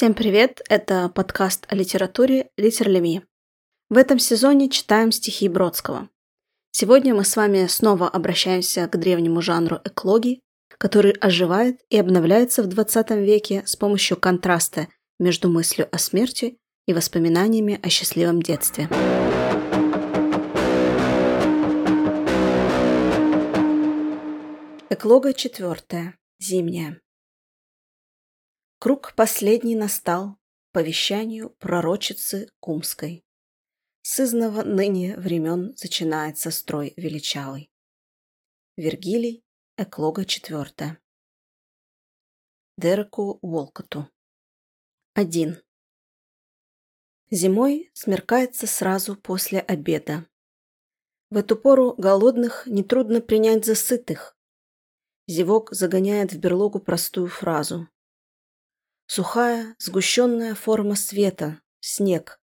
Всем 0.00 0.14
привет! 0.14 0.62
Это 0.70 1.10
подкаст 1.10 1.66
о 1.68 1.74
литературе 1.74 2.48
«Литерлеми». 2.56 3.22
В 3.90 3.98
этом 3.98 4.18
сезоне 4.18 4.70
читаем 4.70 5.12
стихи 5.12 5.46
Бродского. 5.46 6.08
Сегодня 6.70 7.14
мы 7.14 7.22
с 7.22 7.36
вами 7.36 7.66
снова 7.66 8.08
обращаемся 8.08 8.88
к 8.88 8.98
древнему 8.98 9.42
жанру 9.42 9.78
эклогии, 9.84 10.40
который 10.78 11.12
оживает 11.12 11.82
и 11.90 11.98
обновляется 11.98 12.62
в 12.62 12.66
20 12.68 13.10
веке 13.10 13.62
с 13.66 13.76
помощью 13.76 14.16
контраста 14.16 14.88
между 15.18 15.50
мыслью 15.50 15.86
о 15.92 15.98
смерти 15.98 16.56
и 16.86 16.94
воспоминаниями 16.94 17.78
о 17.82 17.90
счастливом 17.90 18.40
детстве. 18.40 18.88
Эклога 24.88 25.34
четвертая. 25.34 26.14
Зимняя. 26.38 26.98
Круг 28.80 29.12
последний 29.14 29.76
настал 29.76 30.38
по 30.72 30.80
вещанию 30.80 31.50
пророчицы 31.50 32.48
Кумской. 32.60 33.26
Сызного 34.00 34.62
ныне 34.62 35.18
времен 35.18 35.74
начинается 35.82 36.50
строй 36.50 36.94
величавый. 36.96 37.70
Вергилий, 38.78 39.44
Эклога 39.76 40.24
четвертая. 40.24 40.98
Дереку 42.78 43.38
Волкоту. 43.42 44.08
Один. 45.12 45.62
Зимой 47.30 47.90
смеркается 47.92 48.66
сразу 48.66 49.14
после 49.14 49.60
обеда. 49.60 50.26
В 51.28 51.36
эту 51.36 51.54
пору 51.56 51.92
голодных 51.98 52.66
нетрудно 52.66 53.20
принять 53.20 53.66
за 53.66 53.74
сытых. 53.74 54.38
Зевок 55.26 55.70
загоняет 55.70 56.32
в 56.32 56.38
берлогу 56.38 56.80
простую 56.80 57.28
фразу. 57.28 57.86
Сухая, 59.12 59.74
сгущенная 59.80 60.54
форма 60.54 60.94
света, 60.94 61.60
снег, 61.80 62.40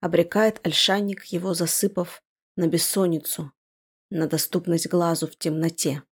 обрекает 0.00 0.58
ольшанник 0.66 1.26
его 1.26 1.52
засыпав 1.52 2.22
на 2.56 2.68
бессонницу, 2.68 3.52
на 4.08 4.26
доступность 4.26 4.88
глазу 4.88 5.26
в 5.26 5.36
темноте. 5.36 6.02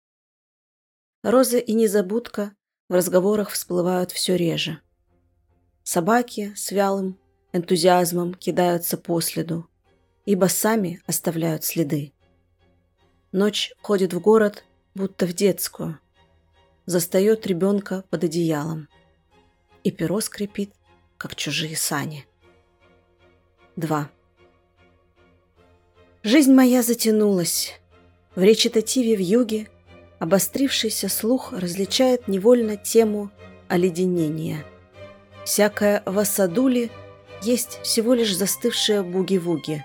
Роза 1.23 1.57
и 1.57 1.73
незабудка 1.73 2.55
в 2.91 2.93
разговорах 2.93 3.49
всплывают 3.49 4.13
все 4.13 4.37
реже. 4.37 4.79
Собаки 5.85 6.53
с 6.55 6.71
вялым 6.71 7.19
энтузиазмом 7.55 8.35
кидаются 8.35 8.99
по 8.99 9.23
следу, 9.23 9.71
ибо 10.27 10.49
сами 10.49 11.01
оставляют 11.07 11.65
следы. 11.65 12.13
Ночь 13.33 13.73
ходит 13.81 14.13
в 14.13 14.21
город, 14.21 14.67
будто 14.95 15.25
в 15.25 15.33
детскую, 15.33 15.99
застает 16.85 17.47
ребенка 17.47 18.05
под 18.11 18.25
одеялом, 18.25 18.87
и 19.85 19.91
перо 19.91 20.21
скрипит, 20.21 20.73
как 21.17 21.37
чужие 21.37 21.77
сани. 21.77 22.27
2. 23.77 24.11
Жизнь 26.23 26.53
моя 26.53 26.83
затянулась. 26.83 27.79
В 28.35 28.43
речитативе 28.43 29.17
в 29.17 29.21
юге 29.21 29.69
обострившийся 30.19 31.09
слух 31.09 31.53
различает 31.53 32.29
невольно 32.29 32.77
тему 32.77 33.31
оледенения. 33.69 34.65
Всякое 35.45 36.03
в 36.07 36.19
осадуле 36.19 36.91
есть 37.43 37.81
всего 37.83 38.15
лишь 38.15 38.37
застывшие 38.37 39.03
буги-вуги. 39.03 39.85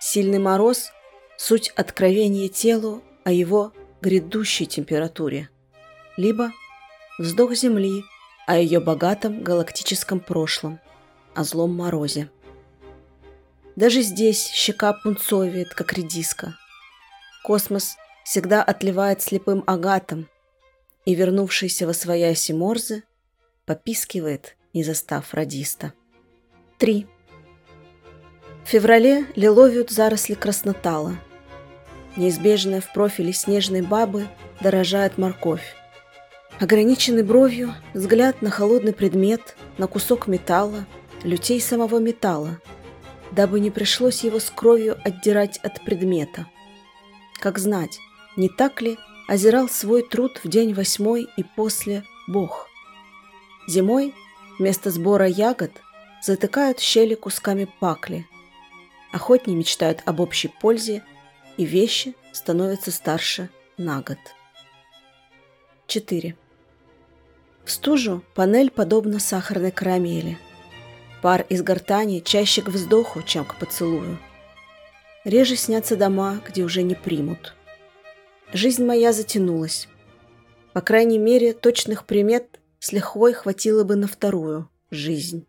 Сильный 0.00 0.38
мороз– 0.38 0.90
суть 1.36 1.70
откровения 1.76 2.48
телу 2.48 3.02
о 3.24 3.32
его 3.32 3.72
грядущей 4.00 4.66
температуре, 4.66 5.50
либо 6.16 6.52
вздох 7.18 7.54
земли 7.54 8.04
о 8.46 8.56
ее 8.56 8.80
богатом 8.80 9.42
галактическом 9.42 10.20
прошлом, 10.20 10.80
о 11.34 11.44
злом 11.44 11.74
морозе. 11.74 12.30
Даже 13.74 14.00
здесь 14.02 14.46
щека 14.46 14.92
пунцовеет, 14.94 15.74
как 15.74 15.92
редиска. 15.92 16.56
Космос 17.44 17.96
всегда 18.24 18.62
отливает 18.62 19.20
слепым 19.20 19.62
агатом, 19.66 20.28
и 21.04 21.14
вернувшийся 21.14 21.86
во 21.86 21.92
свояси 21.92 22.52
Морзе 22.52 23.02
попискивает, 23.64 24.56
не 24.72 24.82
застав 24.82 25.34
радиста. 25.34 25.92
3. 26.78 27.06
В 28.64 28.68
феврале 28.68 29.26
лиловят 29.36 29.90
заросли 29.90 30.34
краснотала. 30.34 31.16
Неизбежная 32.16 32.80
в 32.80 32.92
профиле 32.92 33.32
снежной 33.32 33.82
бабы 33.82 34.26
дорожает 34.60 35.18
морковь. 35.18 35.76
Ограниченный 36.60 37.22
бровью, 37.22 37.74
взгляд 37.92 38.42
на 38.42 38.50
холодный 38.50 38.92
предмет, 38.92 39.56
на 39.78 39.86
кусок 39.86 40.26
металла, 40.26 40.86
лютей 41.22 41.60
самого 41.60 41.98
металла– 41.98 42.60
дабы 43.32 43.60
не 43.60 43.70
пришлось 43.70 44.24
его 44.24 44.40
с 44.40 44.50
кровью 44.50 44.98
отдирать 45.04 45.58
от 45.58 45.84
предмета. 45.84 46.46
Как 47.38 47.58
знать, 47.58 47.98
не 48.36 48.48
так 48.48 48.80
ли 48.80 48.98
озирал 49.28 49.68
свой 49.68 50.02
труд 50.02 50.40
в 50.42 50.48
день 50.48 50.72
восьмой 50.72 51.28
и 51.36 51.42
после 51.42 52.04
Бог? 52.26 52.68
Зимой 53.68 54.14
вместо 54.58 54.90
сбора 54.90 55.26
ягод 55.26 55.72
затыкают 56.22 56.80
щели 56.80 57.14
кусками 57.14 57.68
пакли. 57.80 58.26
Охотни 59.12 59.54
мечтают 59.54 60.02
об 60.04 60.20
общей 60.20 60.48
пользе, 60.48 61.04
и 61.56 61.64
вещи 61.64 62.14
становятся 62.32 62.90
старше 62.90 63.48
на 63.78 64.02
год. 64.02 64.18
4. 65.86 66.36
В 67.66 67.70
стужу 67.70 68.22
панель 68.34 68.70
подобна 68.70 69.20
сахарной 69.20 69.72
карамели– 69.72 70.38
Пар 71.26 71.46
из 71.48 71.62
гортани 71.62 72.20
чаще 72.20 72.62
к 72.62 72.68
вздоху, 72.68 73.20
чем 73.22 73.44
к 73.44 73.56
поцелую. 73.58 74.18
Реже 75.24 75.56
снятся 75.56 75.96
дома, 75.96 76.40
где 76.46 76.62
уже 76.62 76.82
не 76.82 76.94
примут. 76.94 77.54
Жизнь 78.52 78.84
моя 78.84 79.12
затянулась. 79.12 79.88
По 80.72 80.80
крайней 80.80 81.18
мере, 81.18 81.52
точных 81.52 82.04
примет 82.04 82.60
с 82.78 82.92
лихвой 82.92 83.32
хватило 83.32 83.82
бы 83.82 83.96
на 83.96 84.06
вторую 84.06 84.68
жизнь. 84.90 85.46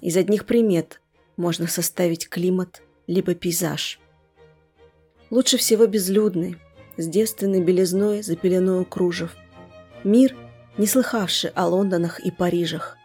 Из 0.00 0.16
одних 0.16 0.46
примет 0.46 1.02
можно 1.36 1.66
составить 1.66 2.28
климат 2.30 2.80
либо 3.06 3.34
пейзаж. 3.34 4.00
Лучше 5.28 5.58
всего 5.58 5.86
безлюдный, 5.86 6.56
с 6.96 7.06
девственной 7.06 7.60
белизной 7.60 8.22
за 8.22 8.36
пеленою 8.36 8.86
кружев. 8.86 9.34
Мир, 10.04 10.34
не 10.78 10.86
слыхавший 10.86 11.50
о 11.50 11.66
Лондонах 11.66 12.20
и 12.20 12.30
Парижах. 12.30 12.96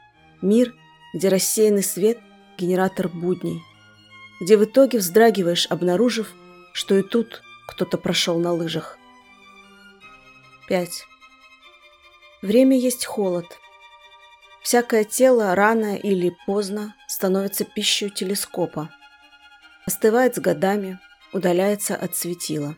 Мир– 0.42 0.74
где 1.14 1.30
рассеянный 1.30 1.84
свет– 1.84 2.20
генератор 2.58 3.08
будней, 3.08 3.64
где 4.40 4.58
в 4.58 4.66
итоге 4.66 4.98
вздрагиваешь, 5.00 5.68
обнаружив, 5.68 6.34
что 6.74 6.96
и 6.96 7.02
тут 7.02 7.42
кто-то 7.68 7.98
прошел 7.98 8.40
на 8.40 8.54
лыжах. 8.54 8.98
5. 10.68 11.06
Время 12.42 12.78
есть 12.78 13.06
холод. 13.06 13.46
Всякое 14.62 15.06
тело 15.06 15.56
рано 15.56 15.96
или 15.96 16.36
поздно 16.46 16.94
становится 17.08 17.64
пищей 17.64 18.10
телескопа. 18.10 18.90
Остывает 19.86 20.36
с 20.36 20.40
годами, 20.40 21.00
удаляется 21.32 21.96
от 21.96 22.16
светила. 22.16 22.76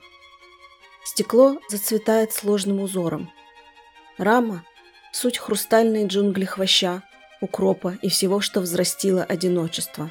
Стекло 1.03 1.59
зацветает 1.69 2.31
сложным 2.31 2.79
узором. 2.79 3.31
Рама– 4.17 4.63
суть 5.11 5.37
хрустальные 5.37 6.07
джунгли 6.07 6.45
хвоща, 6.45 7.01
укропа 7.41 7.97
и 8.01 8.09
всего, 8.09 8.41
что 8.41 8.61
взрастило 8.61 9.23
одиночество. 9.23 10.09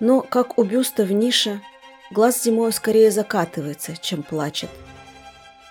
Но, 0.00 0.20
как 0.20 0.58
у 0.58 0.64
бюста 0.64 1.04
в 1.04 1.12
нише, 1.12 1.60
глаз 2.10 2.42
зимой 2.42 2.72
скорее 2.72 3.10
закатывается, 3.10 3.96
чем 3.96 4.22
плачет. 4.22 4.70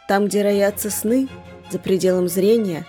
Там, 0.07 0.27
где 0.27 0.43
роятся 0.43 0.89
сны, 0.89 1.27
за 1.69 1.79
пределом 1.79 2.27
зрения, 2.27 2.85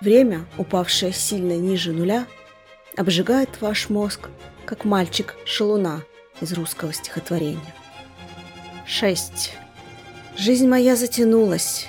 время, 0.00 0.46
упавшее 0.58 1.12
сильно 1.12 1.52
ниже 1.52 1.92
нуля, 1.92 2.26
обжигает 2.96 3.60
ваш 3.60 3.88
мозг, 3.90 4.28
как 4.64 4.84
мальчик 4.84 5.36
шалуна 5.44 6.02
из 6.40 6.52
русского 6.52 6.92
стихотворения. 6.92 7.74
6. 8.86 9.52
Жизнь 10.36 10.68
моя 10.68 10.96
затянулась. 10.96 11.88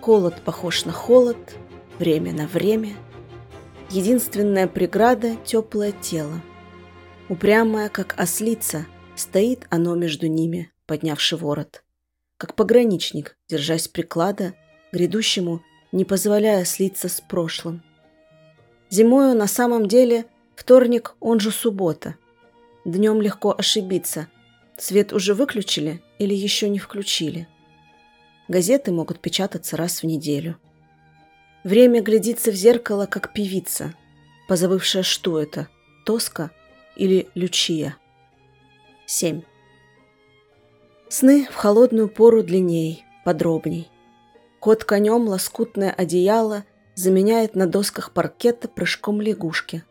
Холод 0.00 0.42
похож 0.42 0.84
на 0.84 0.92
холод, 0.92 1.54
время 1.98 2.32
на 2.32 2.46
время– 2.46 2.94
Единственная 3.90 4.66
преграда– 4.66 5.36
теплое 5.44 5.92
тело. 5.92 6.42
Упрямое, 7.28 7.88
как 7.88 8.18
ослица, 8.18 8.86
стоит 9.14 9.66
оно 9.70 9.94
между 9.94 10.26
ними, 10.26 10.72
поднявши 10.86 11.36
ворот. 11.36 11.84
Как 12.36 12.54
пограничник, 12.54 13.36
держась 13.48 13.86
приклада, 13.86 14.54
грядущему, 14.90 15.62
не 15.92 16.04
позволяя 16.04 16.64
слиться 16.64 17.08
с 17.08 17.20
прошлым. 17.20 17.82
Зимою 18.90 19.36
на 19.36 19.46
самом 19.46 19.86
деле 19.86 20.26
вторник, 20.56 21.14
он 21.20 21.38
же 21.38 21.52
суббота. 21.52 22.16
Днем 22.84 23.20
легко 23.20 23.54
ошибиться. 23.56 24.28
Свет 24.76 25.12
уже 25.12 25.34
выключили 25.34 26.02
или 26.18 26.34
еще 26.34 26.68
не 26.68 26.80
включили. 26.80 27.46
Газеты 28.48 28.90
могут 28.90 29.20
печататься 29.20 29.76
раз 29.76 30.02
в 30.02 30.06
неделю. 30.06 30.58
Время 31.64 32.02
глядится 32.02 32.52
в 32.52 32.54
зеркало, 32.54 33.06
как 33.06 33.32
певица. 33.32 33.94
позабывшая, 34.46 35.02
что 35.02 35.40
это– 35.40 35.68
Тоска 36.04 36.50
или 36.96 37.28
Лючия. 37.34 37.96
7. 39.06 39.40
Сны 41.08 41.48
в 41.50 41.54
холодную 41.54 42.08
пору 42.08 42.42
длинней, 42.42 43.04
подробней. 43.24 43.88
Кот 44.60 44.84
конем 44.84 45.26
лоскутное 45.26 45.90
одеяло 45.90 46.64
заменяет 46.94 47.54
на 47.54 47.66
досках 47.66 48.12
паркета 48.12 48.68
прыжком 48.68 49.22
лягушки. 49.22 49.82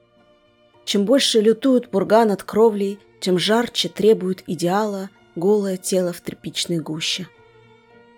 Чем 0.85 1.05
больше 1.05 1.41
лютуют 1.41 1.89
бурга 1.89 2.25
над 2.25 2.43
кровлей, 2.43 2.99
тем 3.19 3.39
жарче 3.39 3.89
требует 3.89 4.43
идеала 4.45 5.09
голое 5.35 5.77
тело 5.77 6.13
в 6.13 6.21
тряпичной 6.21 6.77
гуще. 6.77 7.27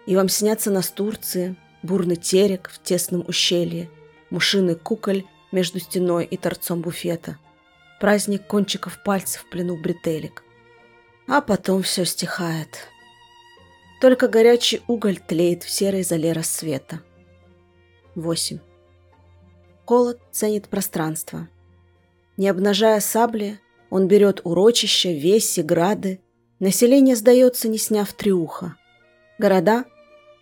И 0.05 0.15
вам 0.15 0.27
снятся 0.27 0.71
настурции, 0.71 1.55
бурный 1.85 2.15
терек 2.15 2.69
в 2.69 2.81
тесном 2.81 3.23
ущелье, 3.27 3.89
мушиный 4.29 4.75
куколь 4.75 5.23
между 5.51 5.79
стеной 5.79 6.25
и 6.25 6.37
торцом 6.37 6.81
буфета, 6.81 7.37
праздник 7.99 8.47
кончиков 8.47 9.01
пальцев 9.03 9.43
в 9.43 9.49
плену 9.49 9.77
бретелек. 9.77 10.43
А 11.27 11.41
потом 11.41 11.81
все 11.83 12.05
стихает. 12.05 12.89
Только 14.01 14.27
горячий 14.27 14.81
уголь 14.87 15.17
тлеет 15.17 15.63
в 15.63 15.69
серой 15.69 16.03
зале 16.03 16.33
рассвета. 16.33 17.01
8. 18.15 18.59
Холод 19.85 20.19
ценит 20.31 20.67
пространство. 20.67 21.47
Не 22.37 22.49
обнажая 22.49 22.99
сабли, 22.99 23.59
он 23.89 24.07
берет 24.07 24.41
урочища, 24.43 25.09
веси, 25.09 25.61
грады. 25.61 26.19
Население 26.59 27.15
сдается, 27.15 27.67
не 27.67 27.77
сняв 27.77 28.11
триуха. 28.13 28.75
Города, 29.37 29.85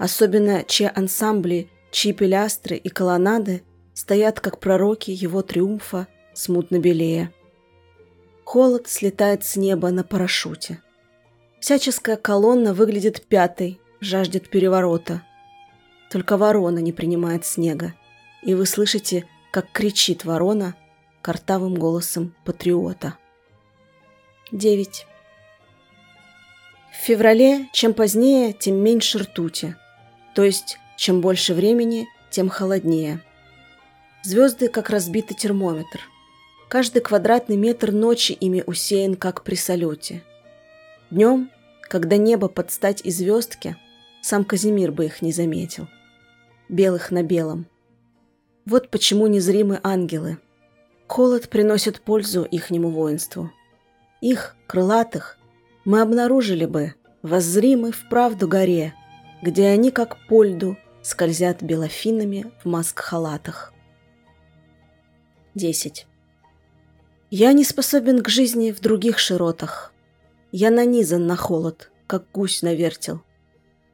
особенно 0.03 0.65
чьи 0.65 0.91
ансамбли, 0.93 1.69
чьи 1.89 2.11
пилястры 2.11 2.75
и 2.75 2.89
колоннады, 2.89 3.63
стоят 3.93 4.41
как 4.41 4.59
пророки 4.59 5.11
его 5.11 5.41
триумфа, 5.41 6.07
смутно 6.33 6.79
белее. 6.79 7.31
Холод 8.43 8.89
слетает 8.89 9.45
с 9.45 9.55
неба 9.55 9.91
на 9.91 10.03
парашюте. 10.03 10.81
Всяческая 11.61 12.17
колонна 12.17 12.73
выглядит 12.73 13.25
пятой, 13.25 13.79
жаждет 14.01 14.49
переворота. 14.49 15.23
Только 16.11 16.35
ворона 16.35 16.79
не 16.79 16.91
принимает 16.91 17.45
снега, 17.45 17.93
и 18.41 18.55
вы 18.55 18.65
слышите, 18.65 19.25
как 19.51 19.71
кричит 19.71 20.25
ворона 20.25 20.75
картавым 21.21 21.75
голосом 21.75 22.35
патриота. 22.43 23.17
9. 24.51 25.07
В 26.91 26.95
феврале 27.05 27.69
чем 27.71 27.93
позднее, 27.93 28.51
тем 28.51 28.75
меньше 28.75 29.19
ртути, 29.19 29.77
то 30.33 30.43
есть 30.43 30.79
чем 30.97 31.21
больше 31.21 31.53
времени, 31.53 32.07
тем 32.29 32.49
холоднее. 32.49 33.21
Звезды 34.23 34.69
как 34.69 34.89
разбитый 34.89 35.35
термометр. 35.35 36.01
Каждый 36.69 37.01
квадратный 37.01 37.57
метр 37.57 37.91
ночи 37.91 38.31
ими 38.31 38.63
усеян, 38.65 39.15
как 39.15 39.43
при 39.43 39.55
салюте. 39.55 40.23
Днем, 41.11 41.51
когда 41.81 42.17
небо 42.17 42.47
под 42.47 42.71
стать 42.71 43.01
и 43.03 43.11
звездки, 43.11 43.75
сам 44.21 44.45
Казимир 44.45 44.91
бы 44.91 45.05
их 45.05 45.21
не 45.21 45.31
заметил. 45.31 45.87
Белых 46.69 47.11
на 47.11 47.21
белом. 47.21 47.67
Вот 48.65 48.89
почему 48.89 49.27
незримы 49.27 49.79
ангелы. 49.83 50.37
Холод 51.07 51.49
приносит 51.49 52.01
пользу 52.01 52.43
ихнему 52.43 52.89
воинству. 52.89 53.51
Их, 54.21 54.55
крылатых, 54.67 55.37
мы 55.83 56.01
обнаружили 56.01 56.65
бы, 56.65 56.95
воззримы 57.21 57.91
в 57.91 58.07
правду 58.09 58.47
горе, 58.47 58.93
где 59.43 59.67
они, 59.67 59.91
как 59.91 60.25
по 60.27 60.41
льду, 60.41 60.77
скользят 61.01 61.61
белофинами 61.61 62.53
в 62.63 62.65
маск-халатах. 62.69 63.73
10. 65.53 66.07
Я 67.29 67.51
не 67.51 67.65
способен 67.65 68.23
к 68.23 68.29
жизни 68.29 68.71
в 68.71 68.79
других 68.79 69.19
широтах. 69.19 69.93
Я 70.53 70.71
нанизан 70.71 71.27
на 71.27 71.35
холод, 71.35 71.91
как 72.07 72.31
гусь 72.31 72.61
на 72.61 72.73
вертел. 72.73 73.21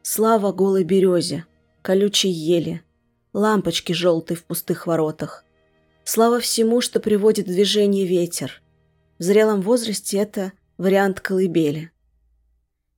Слава 0.03 0.51
голой 0.51 0.83
березе, 0.83 1.45
колючей 1.81 2.29
ели, 2.29 2.83
лампочки 3.33 3.91
желтой 3.91 4.37
в 4.37 4.43
пустых 4.43 4.85
воротах. 4.85 5.45
Слава 6.03 6.39
всему, 6.39 6.79
что 6.79 6.99
приводит 6.99 7.47
в 7.47 7.51
движение 7.51 8.05
ветер. 8.05 8.61
В 9.17 9.23
зрелом 9.23 9.61
возрасте 9.61 10.19
это 10.19 10.53
вариант 10.77 11.21
колыбели. 11.21 11.91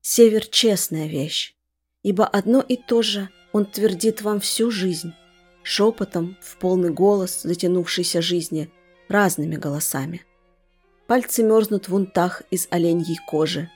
Север– 0.02 0.46
честная 0.48 1.08
вещь, 1.08 1.56
ибо 2.04 2.26
одно 2.26 2.62
и 2.62 2.76
то 2.78 3.02
же 3.02 3.30
он 3.54 3.66
твердит 3.66 4.22
вам 4.22 4.40
всю 4.40 4.72
жизнь 4.72 5.14
шепотом, 5.64 6.38
в 6.42 6.58
полный 6.58 6.90
голос 6.90 7.42
затянувшейся 7.44 8.22
жизни, 8.22 8.70
разными 9.08 9.56
голосами. 9.56 10.26
Пальцы 11.08 11.44
мерзнут 11.44 11.90
в 11.90 11.96
унтах 11.96 12.44
из 12.52 12.68
оленьей 12.72 13.20
кожи, 13.28 13.70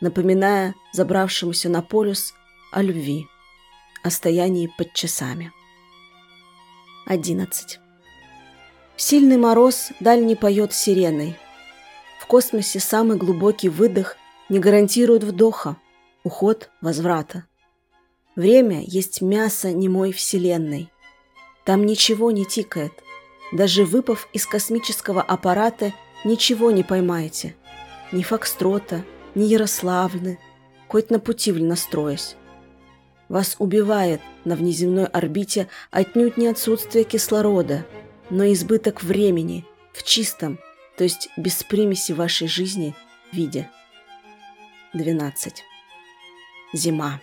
напоминая 0.00 0.74
забравшемуся 0.92 1.68
на 1.68 1.82
полюс 1.82 2.34
о 2.72 2.82
любви, 2.82 3.26
о 4.02 4.10
стоянии 4.10 4.70
под 4.76 4.92
часами. 4.92 5.52
11. 7.06 7.80
Сильный 8.96 9.36
мороз 9.36 9.90
дальний 10.00 10.36
поет 10.36 10.72
сиреной. 10.72 11.36
В 12.20 12.26
космосе 12.26 12.80
самый 12.80 13.16
глубокий 13.16 13.68
выдох 13.68 14.16
не 14.48 14.58
гарантирует 14.58 15.24
вдоха, 15.24 15.76
уход 16.22 16.70
возврата. 16.80 17.44
Время 18.36 18.82
есть 18.82 19.20
мясо 19.20 19.72
немой 19.72 20.12
вселенной. 20.12 20.90
Там 21.64 21.86
ничего 21.86 22.30
не 22.30 22.44
тикает. 22.44 22.92
Даже 23.52 23.84
выпав 23.84 24.28
из 24.32 24.46
космического 24.46 25.22
аппарата, 25.22 25.92
ничего 26.24 26.70
не 26.70 26.82
поймаете. 26.82 27.54
Ни 28.10 28.22
Фокстрота, 28.22 29.04
ни 29.34 29.44
Ярославны, 29.44 30.38
хоть 30.88 31.10
на 31.10 31.20
пути 31.20 31.52
настроясь. 31.52 32.36
Вас 33.28 33.56
убивает 33.58 34.20
на 34.44 34.56
внеземной 34.56 35.06
орбите 35.06 35.68
отнюдь 35.90 36.36
не 36.36 36.48
отсутствие 36.48 37.04
кислорода, 37.04 37.86
но 38.30 38.44
избыток 38.52 39.02
времени 39.02 39.64
в 39.92 40.02
чистом, 40.02 40.58
то 40.96 41.04
есть 41.04 41.28
без 41.36 41.62
примеси 41.62 42.12
вашей 42.12 42.48
жизни, 42.48 42.94
виде. 43.32 43.70
12. 44.92 45.64
Зима. 46.72 47.20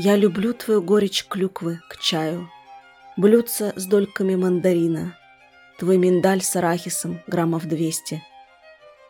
Я 0.00 0.14
люблю 0.14 0.54
твою 0.54 0.80
горечь 0.80 1.26
клюквы 1.26 1.80
к 1.88 1.98
чаю, 1.98 2.48
блюдца 3.16 3.72
с 3.74 3.84
дольками 3.84 4.36
мандарина, 4.36 5.18
твой 5.76 5.96
миндаль 5.96 6.40
с 6.40 6.54
арахисом 6.54 7.20
граммов 7.26 7.66
200. 7.66 8.22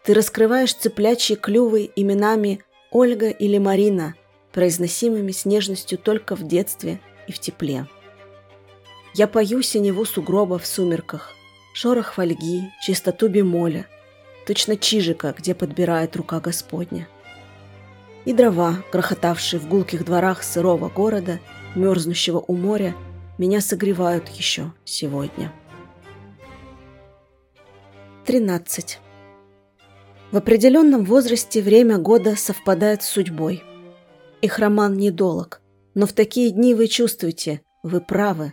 Ты 0.03 0.15
раскрываешь 0.15 0.73
цыплячьи 0.73 1.37
клювы 1.37 1.91
именами 1.95 2.65
Ольга 2.91 3.29
или 3.29 3.59
Марина, 3.59 4.15
произносимыми 4.51 5.31
с 5.31 5.45
нежностью 5.45 5.99
только 5.99 6.35
в 6.35 6.49
детстве 6.49 7.01
и 7.27 7.33
в 7.33 7.39
тепле. 7.39 7.87
Я 9.13 9.29
пою 9.29 9.61
синеву 9.61 10.07
сугроба 10.07 10.59
в 10.59 10.67
сумерках, 10.67 11.35
шорох 11.75 12.15
фольги, 12.15 12.63
чистоту 12.81 13.29
бемоля, 13.29 13.85
точно 14.47 14.75
чижика, 14.79 15.35
где 15.37 15.55
подбирает 15.55 16.17
рука 16.17 16.41
Господня. 16.41 17.07
И 18.29 18.35
дрова, 18.35 18.85
грохотавшие 18.93 19.59
в 19.59 19.69
гулких 19.69 20.05
дворах 20.05 20.43
сырого 20.43 20.91
города, 20.91 21.41
мерзнущего 21.75 22.45
у 22.47 22.55
моря, 22.55 22.95
меня 23.39 23.63
согревают 23.63 24.29
еще 24.29 24.75
сегодня. 24.85 25.51
13. 28.27 28.99
В 30.31 30.37
определенном 30.37 31.07
возрасте 31.07 31.63
время 31.63 31.97
года 31.97 32.37
совпадает 32.37 33.03
с 33.03 33.09
судьбой. 33.09 33.63
Их 34.43 34.59
роман 34.59 34.99
недолог, 34.99 35.63
но 35.95 36.07
в 36.07 36.13
такие 36.13 36.51
дни 36.51 36.75
вы 36.75 36.87
чувствуете, 36.87 37.63
вы 37.83 38.03
правы. 38.03 38.53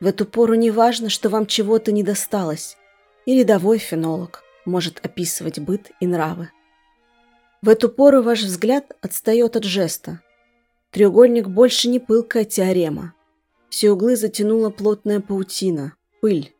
В 0.00 0.06
эту 0.06 0.24
пору 0.24 0.54
не 0.54 0.70
важно, 0.70 1.10
что 1.10 1.28
вам 1.28 1.44
чего-то 1.44 1.92
не 1.92 2.02
досталось, 2.02 2.78
и 3.26 3.38
рядовой 3.38 3.76
фенолог 3.76 4.42
может 4.64 5.04
описывать 5.04 5.58
быт 5.58 5.90
и 6.00 6.06
нравы. 6.06 6.48
В 7.62 7.68
эту 7.68 7.88
пору 7.88 8.22
ваш 8.22 8.42
взгляд 8.42 8.96
отстает 9.00 9.56
от 9.56 9.64
жеста. 9.64 10.20
Треугольник 10.90 11.48
больше 11.48 11.88
не 11.88 12.00
пылкая 12.00 12.44
теорема, 12.44 13.14
все 13.72 13.92
углы 13.92 14.16
затянула 14.16 14.68
плотная 14.68 15.20
паутина, 15.20 15.94
пыль. 16.20 16.54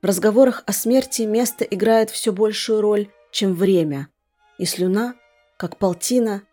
В 0.00 0.06
разговорах 0.06 0.62
о 0.64 0.72
смерти 0.72 1.22
место 1.22 1.62
играет 1.62 2.08
все 2.08 2.32
большую 2.32 2.80
роль, 2.80 3.10
чем 3.30 3.52
время, 3.52 4.08
и 4.56 4.64
слюна, 4.64 5.14
как 5.58 5.76
полтина, 5.76 6.44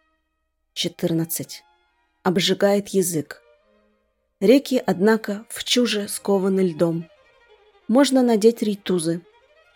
14, 0.74 1.64
обжигает 2.24 2.90
язык. 2.90 3.42
Реки, 4.42 4.84
однако, 4.86 5.46
в 5.48 5.64
чуже 5.64 6.10
скованы 6.10 6.60
льдом. 6.60 7.08
Можно 7.88 8.22
надеть 8.22 8.64
рейтузы, 8.64 9.22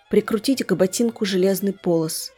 прикрутить 0.09 0.65
к 0.65 0.75
ботинку 0.75 1.23
железный 1.23 1.71
полос. 1.71 2.33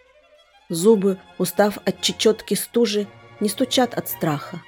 Зубы, 0.72 1.20
устав 1.38 1.78
от 1.86 2.02
чечетки 2.02 2.56
стужи, 2.56 3.06
не 3.40 3.50
стучат 3.50 3.94
от 3.94 4.10
страха. 4.10 4.64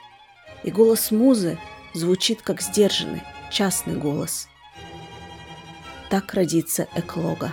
И 0.63 0.69
голос 0.69 1.09
музы– 1.09 1.57
звучит 1.93 2.41
как 2.41 2.61
сдержанный, 2.61 3.21
частный 3.51 3.95
голос. 3.95 4.47
так 6.09 6.33
родится 6.33 6.87
эклога. 6.95 7.51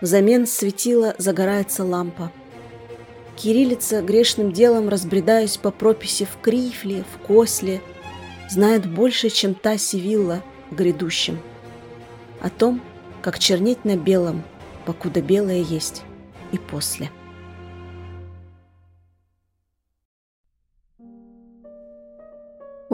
Взамен 0.00 0.46
светила 0.46 1.14
загорается 1.18 1.84
лампа. 1.84 2.32
Кириллица 3.36 4.02
грешным 4.02 4.50
делом, 4.52 4.88
разбредаясь 4.88 5.56
по 5.56 5.70
прописи 5.70 6.24
в 6.24 6.40
Крифле, 6.42 7.04
в 7.04 7.26
Косле, 7.26 7.80
знает 8.48 8.90
больше, 8.90 9.30
чем 9.30 9.54
та 9.54 9.78
Сивилла 9.78 10.42
в 10.70 10.74
грядущем. 10.74 11.38
О 12.40 12.50
том, 12.50 12.82
как 13.22 13.38
чернеть 13.38 13.84
на 13.84 13.96
белом, 13.96 14.42
покуда 14.84 15.20
белое 15.20 15.60
есть, 15.60 16.02
и 16.52 16.58
после. 16.58 17.10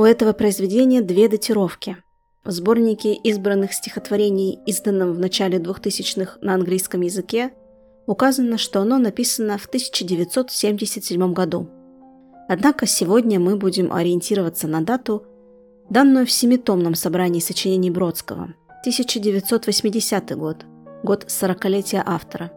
У 0.02 0.04
этого 0.04 0.32
произведения 0.32 1.00
две 1.00 1.28
датировки. 1.28 1.96
В 2.44 2.50
сборнике 2.50 3.14
избранных 3.14 3.72
стихотворений, 3.72 4.58
изданном 4.66 5.12
в 5.12 5.20
начале 5.20 5.58
2000-х 5.58 6.38
на 6.40 6.54
английском 6.54 7.02
языке, 7.02 7.52
указано, 8.08 8.58
что 8.58 8.80
оно 8.80 8.98
написано 8.98 9.58
в 9.58 9.66
1977 9.66 11.32
году. 11.32 11.68
Однако 12.48 12.86
сегодня 12.86 13.38
мы 13.38 13.54
будем 13.54 13.92
ориентироваться 13.92 14.66
на 14.66 14.80
дату, 14.80 15.24
данную 15.88 16.26
в 16.26 16.32
семитомном 16.32 16.96
собрании 16.96 17.38
сочинений 17.38 17.92
Бродского, 17.92 18.54
1980 18.80 20.36
год, 20.36 20.66
год 21.04 21.26
сорокалетия 21.28 22.02
автора. 22.04 22.50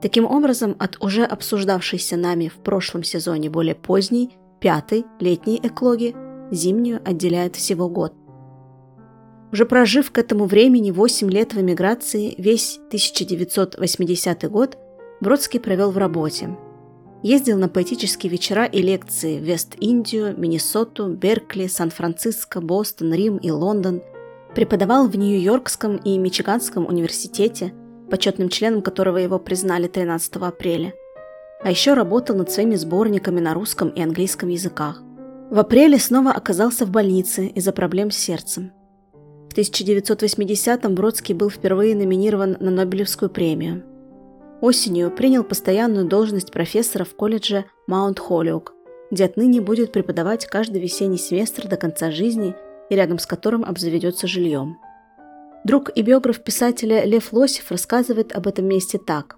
Таким 0.00 0.24
образом, 0.24 0.74
от 0.78 0.96
уже 1.04 1.24
обсуждавшейся 1.24 2.16
нами 2.16 2.48
в 2.48 2.62
прошлом 2.62 3.04
сезоне 3.04 3.50
более 3.50 3.74
поздней, 3.74 4.38
пятой, 4.58 5.04
летней 5.20 5.60
эклоги– 5.62 6.16
зимнюю 6.52 7.00
отделяет 7.04 7.56
всего 7.56 7.88
год. 7.88 8.14
Уже 9.52 9.66
прожив 9.66 10.10
к 10.10 10.18
этому 10.18 10.46
времени 10.46 10.90
8 10.90 11.30
лет 11.30 11.52
в 11.52 11.60
эмиграции, 11.60 12.34
весь 12.38 12.78
1980 12.88 14.50
год 14.50 14.78
Бродский 15.20 15.60
провел 15.60 15.90
в 15.90 15.98
работе. 15.98 16.56
Ездил 17.22 17.58
на 17.58 17.68
поэтические 17.68 18.32
вечера 18.32 18.64
и 18.64 18.82
лекции 18.82 19.38
в 19.38 19.42
Вест-Индию, 19.42 20.34
Миннесоту, 20.36 21.08
Беркли, 21.08 21.68
Сан-Франциско, 21.68 22.60
Бостон, 22.60 23.12
Рим 23.12 23.36
и 23.36 23.50
Лондон. 23.50 24.02
Преподавал 24.54 25.06
в 25.06 25.16
Нью-Йоркском 25.16 25.96
и 25.98 26.18
Мичиганском 26.18 26.86
университете, 26.86 27.72
почетным 28.10 28.48
членом 28.48 28.82
которого 28.82 29.18
его 29.18 29.38
признали 29.38 29.86
13 29.86 30.36
апреля. 30.36 30.92
А 31.62 31.70
еще 31.70 31.94
работал 31.94 32.34
над 32.36 32.50
своими 32.50 32.74
сборниками 32.74 33.38
на 33.38 33.54
русском 33.54 33.90
и 33.90 34.02
английском 34.02 34.48
языках. 34.48 35.02
В 35.52 35.58
апреле 35.58 35.98
снова 35.98 36.32
оказался 36.32 36.86
в 36.86 36.90
больнице 36.90 37.46
из-за 37.48 37.72
проблем 37.72 38.10
с 38.10 38.16
сердцем. 38.16 38.72
В 39.50 39.54
1980-м 39.54 40.94
Бродский 40.94 41.34
был 41.34 41.50
впервые 41.50 41.94
номинирован 41.94 42.56
на 42.58 42.70
Нобелевскую 42.70 43.28
премию. 43.28 43.82
Осенью 44.62 45.10
принял 45.10 45.44
постоянную 45.44 46.06
должность 46.06 46.52
профессора 46.52 47.04
в 47.04 47.14
колледже 47.14 47.66
Маунт 47.86 48.18
Холлиук, 48.18 48.72
где 49.10 49.26
отныне 49.26 49.60
будет 49.60 49.92
преподавать 49.92 50.46
каждый 50.46 50.80
весенний 50.80 51.18
семестр 51.18 51.68
до 51.68 51.76
конца 51.76 52.10
жизни 52.10 52.54
и 52.88 52.94
рядом 52.94 53.18
с 53.18 53.26
которым 53.26 53.62
обзаведется 53.62 54.26
жильем. 54.26 54.78
Друг 55.64 55.90
и 55.94 56.00
биограф 56.00 56.42
писателя 56.42 57.04
Лев 57.04 57.30
Лосев 57.30 57.70
рассказывает 57.70 58.32
об 58.32 58.46
этом 58.46 58.64
месте 58.64 58.96
так. 58.96 59.36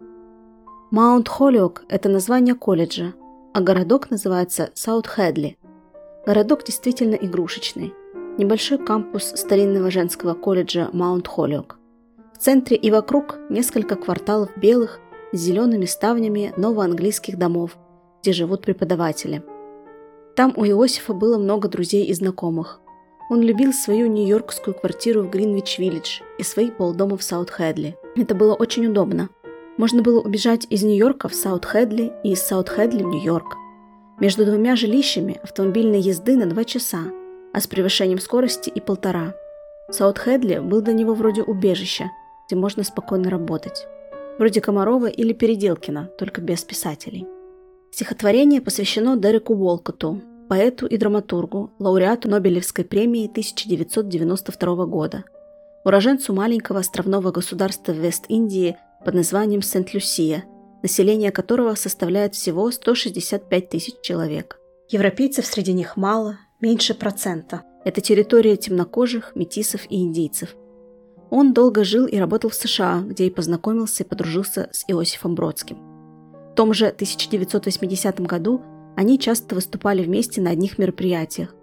Маунт 0.92 1.28
Холлиук– 1.28 1.82
это 1.88 2.08
название 2.08 2.54
колледжа, 2.54 3.14
а 3.52 3.60
городок 3.60 4.10
называется 4.12 4.70
Саут 4.74 5.08
Хедли– 5.08 5.58
Городок 6.26 6.64
действительно 6.64 7.16
игрушечный. 7.16 7.92
Небольшой 8.38 8.78
кампус 8.78 9.34
старинного 9.36 9.90
женского 9.90 10.32
колледжа 10.32 10.88
Маунт 10.94 11.28
Холлиок. 11.28 11.78
В 12.34 12.38
центре 12.38 12.78
и 12.78 12.90
вокруг 12.90 13.38
несколько 13.50 13.94
кварталов 13.94 14.48
белых 14.56 15.00
с 15.32 15.38
зелеными 15.38 15.84
ставнями 15.84 16.54
новоанглийских 16.56 17.36
домов, 17.36 17.76
где 18.22 18.32
живут 18.32 18.62
преподаватели. 18.62 19.42
Там 20.34 20.54
у 20.56 20.64
Иосифа 20.64 21.12
было 21.12 21.36
много 21.36 21.68
друзей 21.68 22.06
и 22.06 22.14
знакомых. 22.14 22.80
Он 23.30 23.42
любил 23.42 23.74
свою 23.74 24.06
нью-йоркскую 24.06 24.74
квартиру 24.74 25.24
в 25.24 25.30
Гринвич-Виллидж 25.30 26.22
и 26.38 26.42
свои 26.42 26.70
полдома 26.70 27.18
в 27.18 27.22
Саут-Хедли. 27.22 27.96
Это 28.16 28.34
было 28.34 28.54
очень 28.54 28.86
удобно. 28.86 29.28
Можно 29.76 30.00
было 30.00 30.20
убежать 30.20 30.66
из 30.70 30.82
Нью-Йорка 30.84 31.28
в 31.28 31.34
Саут-Хедли 31.34 32.12
и 32.22 32.32
из 32.32 32.42
Саут-Хедли 32.42 33.02
в 33.02 33.08
Нью-Йорк. 33.08 33.58
Между 34.20 34.44
двумя 34.44 34.76
жилищами 34.76 35.40
автомобильной 35.42 36.00
езды 36.00 36.36
на 36.36 36.46
два 36.46 36.64
часа, 36.64 36.98
а 37.52 37.60
с 37.60 37.66
превышением 37.66 38.20
скорости 38.20 38.70
и 38.70 38.80
полтора. 38.80 39.34
Саут-Хедли 39.90 40.60
был 40.60 40.82
для 40.82 40.92
него 40.92 41.14
вроде 41.14 41.42
убежища, 41.42 42.10
где 42.46 42.54
можно 42.54 42.84
спокойно 42.84 43.28
работать. 43.28 43.88
Вроде 44.38 44.60
Комарова 44.60 45.06
или 45.06 45.32
Переделкина, 45.32 46.10
только 46.16 46.40
без 46.40 46.62
писателей. 46.62 47.26
Стихотворение 47.90 48.60
посвящено 48.60 49.16
Дереку 49.16 49.54
Уолкоту, 49.54 50.20
поэту 50.48 50.86
и 50.86 50.96
драматургу, 50.96 51.72
лауреату 51.80 52.28
Нобелевской 52.28 52.84
премии 52.84 53.28
1992 53.28 54.86
года, 54.86 55.24
уроженцу 55.84 56.32
маленького 56.32 56.80
островного 56.80 57.32
государства 57.32 57.90
Вест-Индии 57.90 58.76
под 59.04 59.14
названием 59.14 59.60
Сент-Люсия– 59.60 60.44
население 60.84 61.32
которого 61.32 61.74
составляет 61.76 62.34
всего 62.34 62.70
165 62.70 63.68
тысяч 63.70 63.94
человек. 64.02 64.60
Европейцев 64.90 65.46
среди 65.46 65.72
них 65.72 65.96
мало, 65.96 66.36
меньше 66.60 66.92
процента. 66.92 67.62
Это 67.86 68.02
территория 68.02 68.58
темнокожих, 68.58 69.32
метисов 69.34 69.80
и 69.88 70.02
индейцев. 70.02 70.54
Он 71.30 71.54
долго 71.54 71.84
жил 71.84 72.04
и 72.04 72.18
работал 72.18 72.50
в 72.50 72.54
США, 72.54 73.00
где 73.00 73.26
и 73.26 73.30
познакомился 73.30 74.04
и 74.04 74.06
подружился 74.06 74.68
с 74.72 74.84
Иосифом 74.86 75.34
Бродским. 75.34 75.78
В 76.52 76.54
том 76.54 76.74
же 76.74 76.88
1980 76.88 78.20
году 78.20 78.60
они 78.94 79.18
часто 79.18 79.54
выступали 79.54 80.04
вместе 80.04 80.42
на 80.42 80.50
одних 80.50 80.76
мероприятиях. 80.76 81.54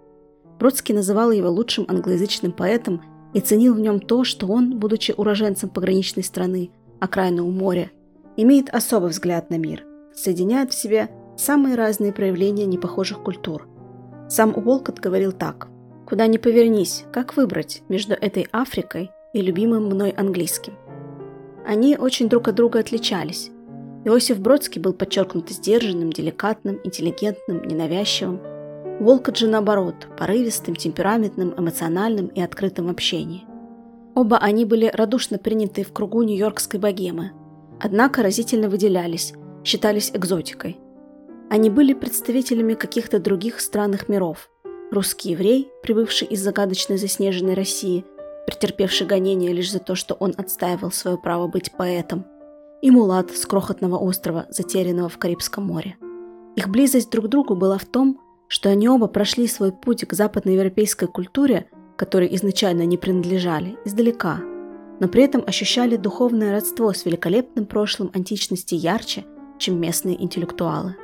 Бродский 0.58 0.96
называл 0.96 1.30
его 1.30 1.48
лучшим 1.48 1.84
англоязычным 1.86 2.50
поэтом 2.50 3.00
и 3.34 3.40
ценил 3.40 3.74
в 3.74 3.80
нем 3.80 4.00
то, 4.00 4.24
что 4.24 4.48
он, 4.48 4.80
будучи 4.80 5.14
уроженцем 5.16 5.70
пограничной 5.70 6.24
страны, 6.24 6.72
окраинного 6.98 7.48
моря, 7.48 7.92
имеет 8.36 8.70
особый 8.70 9.10
взгляд 9.10 9.50
на 9.50 9.58
мир, 9.58 9.84
соединяет 10.14 10.72
в 10.72 10.80
себе 10.80 11.08
самые 11.36 11.76
разные 11.76 12.12
проявления 12.12 12.66
непохожих 12.66 13.22
культур. 13.22 13.68
Сам 14.28 14.52
Уолкот 14.56 14.98
говорил 14.98 15.32
так. 15.32 15.68
«Куда 16.06 16.26
ни 16.26 16.36
повернись, 16.36 17.04
как 17.12 17.36
выбрать 17.36 17.82
между 17.88 18.14
этой 18.14 18.46
Африкой 18.52 19.10
и 19.32 19.40
любимым 19.40 19.86
мной 19.86 20.10
английским?» 20.10 20.74
Они 21.66 21.96
очень 21.96 22.28
друг 22.28 22.48
от 22.48 22.56
друга 22.56 22.80
отличались. 22.80 23.50
Иосиф 24.04 24.40
Бродский 24.40 24.80
был 24.80 24.94
подчеркнуто 24.94 25.52
сдержанным, 25.54 26.12
деликатным, 26.12 26.80
интеллигентным, 26.82 27.62
ненавязчивым. 27.62 28.40
Уолкот 29.00 29.36
же 29.36 29.48
наоборот, 29.48 30.08
порывистым, 30.18 30.74
темпераментным, 30.74 31.54
эмоциональным 31.56 32.26
и 32.26 32.40
открытым 32.40 32.88
в 32.88 32.90
общении. 32.90 33.44
Оба 34.14 34.38
они 34.38 34.64
были 34.64 34.90
радушно 34.92 35.38
приняты 35.38 35.84
в 35.84 35.92
кругу 35.92 36.22
нью-йоркской 36.22 36.80
богемы– 36.80 37.30
однако 37.82 38.22
разительно 38.22 38.68
выделялись, 38.68 39.34
считались 39.64 40.12
экзотикой. 40.14 40.78
Они 41.50 41.68
были 41.68 41.92
представителями 41.92 42.74
каких-то 42.74 43.18
других 43.18 43.60
странных 43.60 44.08
миров. 44.08 44.48
Русский 44.90 45.30
еврей, 45.30 45.68
прибывший 45.82 46.28
из 46.28 46.40
загадочной 46.40 46.96
заснеженной 46.96 47.54
России, 47.54 48.04
претерпевший 48.46 49.06
гонения 49.06 49.52
лишь 49.52 49.72
за 49.72 49.80
то, 49.80 49.94
что 49.94 50.14
он 50.14 50.32
отстаивал 50.36 50.92
свое 50.92 51.18
право 51.18 51.48
быть 51.48 51.72
поэтом, 51.72 52.24
и 52.82 52.90
мулат 52.90 53.30
с 53.32 53.44
крохотного 53.46 53.96
острова, 53.96 54.46
затерянного 54.48 55.08
в 55.08 55.18
Карибском 55.18 55.64
море. 55.64 55.96
Их 56.56 56.68
близость 56.68 57.10
друг 57.10 57.26
к 57.26 57.28
другу 57.28 57.56
была 57.56 57.78
в 57.78 57.84
том, 57.84 58.20
что 58.48 58.68
они 58.68 58.88
оба 58.88 59.08
прошли 59.08 59.46
свой 59.46 59.72
путь 59.72 60.06
к 60.06 60.12
западноевропейской 60.12 61.08
культуре, 61.08 61.66
которой 61.96 62.34
изначально 62.34 62.84
не 62.86 62.96
принадлежали, 62.96 63.76
издалека– 63.84 64.40
но 65.02 65.08
при 65.08 65.24
этом 65.24 65.42
ощущали 65.44 65.96
духовное 65.96 66.52
родство 66.52 66.92
с 66.92 67.04
великолепным 67.04 67.66
прошлым 67.66 68.12
античности 68.14 68.76
ярче, 68.76 69.24
чем 69.58 69.80
местные 69.80 70.22
интеллектуалы. 70.22 70.94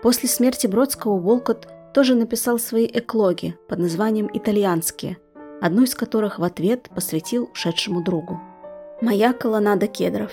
После 0.00 0.28
смерти 0.28 0.68
Бродского 0.68 1.18
Волкот 1.18 1.66
тоже 1.92 2.14
написал 2.14 2.60
свои 2.60 2.86
эклоги 2.86 3.58
под 3.68 3.80
названием 3.80 4.30
«Итальянские», 4.32 5.16
одну 5.60 5.82
из 5.82 5.96
которых 5.96 6.38
в 6.38 6.44
ответ 6.44 6.88
посвятил 6.94 7.50
ушедшему 7.52 8.00
другу. 8.00 8.40
«Моя 9.00 9.32
колоннада 9.32 9.88
кедров. 9.88 10.30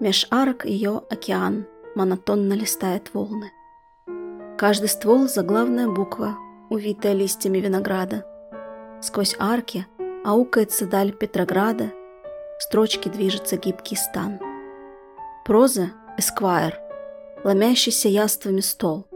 Меж 0.00 0.26
арок 0.30 0.64
ее 0.64 1.02
океан 1.10 1.66
монотонно 1.94 2.54
листает 2.54 3.12
волны. 3.12 3.50
Каждый 4.56 4.88
ствол– 4.88 5.28
заглавная 5.28 5.88
буква, 5.88 6.38
увитая 6.70 7.12
листьями 7.12 7.58
винограда. 7.58 8.24
Сквозь 9.02 9.36
арки 9.38 9.86
аукается 10.24 10.86
даль 10.86 11.12
Петрограда, 11.12 11.92
строчки 12.58 13.08
движется 13.08 13.56
гибкий 13.56 13.96
стан. 13.96 14.38
Проза– 15.44 15.90
эсквайр, 16.18 16.78
ломящийся 17.44 18.08
яствами 18.08 18.60
стол. 18.60 19.06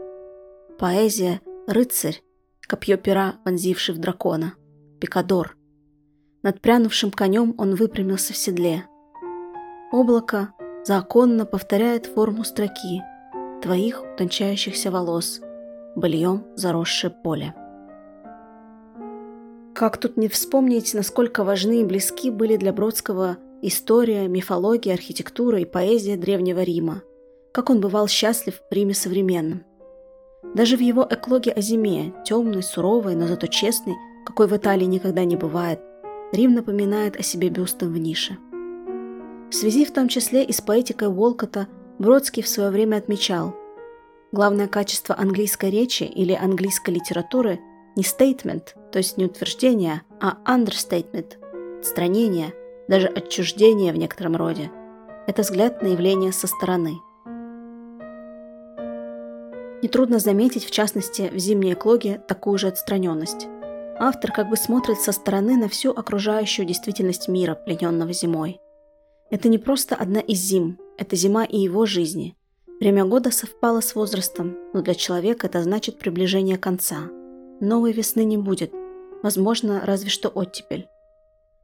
Поэзия– 0.77 1.41
рыцарь, 1.67 2.21
копье 2.67 2.97
пера, 2.97 3.35
вонзивший 3.45 3.95
в 3.95 3.99
дракона, 3.99 4.53
пикадор. 4.99 5.55
Над 6.43 6.61
прянувшим 6.61 7.11
конем 7.11 7.55
он 7.57 7.75
выпрямился 7.75 8.33
в 8.33 8.37
седле. 8.37 8.85
Облако 9.91 10.53
законно 10.83 11.45
повторяет 11.45 12.05
форму 12.05 12.43
строки 12.43 13.01
твоих 13.61 14.03
утончающихся 14.03 14.91
волос, 14.91 15.41
быльем 15.95 16.45
заросшее 16.55 17.11
поле. 17.11 17.55
Как 19.77 19.97
тут 19.97 20.17
не 20.17 20.27
вспомнить, 20.27 20.95
насколько 20.95 21.43
важны 21.43 21.81
и 21.81 21.85
близки 21.85 22.31
были 22.31 22.57
для 22.57 22.73
Бродского 22.73 23.37
история, 23.61 24.27
мифология, 24.27 24.95
архитектура 24.95 25.59
и 25.59 25.65
поэзия 25.65 26.17
Древнего 26.17 26.63
Рима. 26.63 27.03
Как 27.53 27.69
он 27.69 27.79
бывал 27.79 28.07
счастлив 28.07 28.55
в 28.55 28.73
Риме 28.73 28.95
современном. 28.95 29.63
Даже 30.55 30.77
в 30.77 30.79
его 30.79 31.07
эклоге 31.07 31.51
о 31.51 31.61
зиме, 31.61 32.11
темной, 32.25 32.63
суровой, 32.63 33.13
но 33.13 33.27
зато 33.27 33.45
честной, 33.45 33.93
какой 34.25 34.47
в 34.47 34.57
Италии 34.57 34.85
никогда 34.85 35.23
не 35.25 35.35
бывает, 35.35 35.79
Рим 36.31 36.55
напоминает 36.55 37.15
о 37.15 37.21
себе 37.21 37.49
бюстом 37.49 37.93
в 37.93 37.99
нише. 37.99 38.35
В 39.51 39.53
связи 39.53 39.85
в 39.85 39.93
том 39.93 40.07
числе 40.07 40.43
и 40.43 40.53
с 40.53 40.59
поэтикой 40.59 41.09
Уолкота 41.09 41.67
Бродский 41.99 42.41
в 42.41 42.47
свое 42.47 42.71
время 42.71 42.95
отмечал, 42.95 43.53
главное 44.31 44.67
качество 44.67 45.15
английской 45.15 45.69
речи 45.69 46.01
или 46.01 46.33
английской 46.33 46.95
литературы 46.95 47.59
не 47.97 48.03
statement, 48.03 48.75
то 48.91 48.99
есть 48.99 49.17
не 49.17 49.25
утверждение, 49.25 50.03
а 50.21 50.37
understatement, 50.45 51.33
отстранение, 51.79 52.53
даже 52.87 53.07
отчуждение 53.07 53.91
в 53.91 53.97
некотором 53.97 54.35
роде. 54.35 54.71
Это 55.27 55.41
взгляд 55.41 55.81
на 55.81 55.87
явление 55.87 56.31
со 56.31 56.47
стороны. 56.47 56.99
Нетрудно 59.83 60.19
заметить, 60.19 60.63
в 60.63 60.71
частности, 60.71 61.29
в 61.33 61.37
зимней 61.37 61.73
эклоге 61.73 62.21
такую 62.27 62.57
же 62.57 62.67
отстраненность. 62.67 63.47
Автор 63.99 64.31
как 64.31 64.49
бы 64.49 64.57
смотрит 64.57 64.99
со 64.99 65.11
стороны 65.11 65.57
на 65.57 65.67
всю 65.67 65.91
окружающую 65.91 66.65
действительность 66.65 67.27
мира, 67.27 67.55
плененного 67.55 68.13
зимой. 68.13 68.59
Это 69.29 69.49
не 69.49 69.57
просто 69.57 69.95
одна 69.95 70.19
из 70.19 70.37
зим, 70.37 70.79
это 70.97 71.15
зима 71.15 71.43
и 71.43 71.57
его 71.57 71.85
жизни. 71.85 72.37
Время 72.79 73.05
года 73.05 73.31
совпало 73.31 73.81
с 73.81 73.95
возрастом, 73.95 74.55
но 74.73 74.81
для 74.81 74.93
человека 74.93 75.47
это 75.47 75.63
значит 75.63 75.97
приближение 75.97 76.57
конца. 76.57 77.09
Новой 77.59 77.91
весны 77.91 78.23
не 78.23 78.37
будет, 78.37 78.71
возможно, 79.23 79.81
разве 79.83 80.09
что 80.11 80.29
оттепель. 80.29 80.87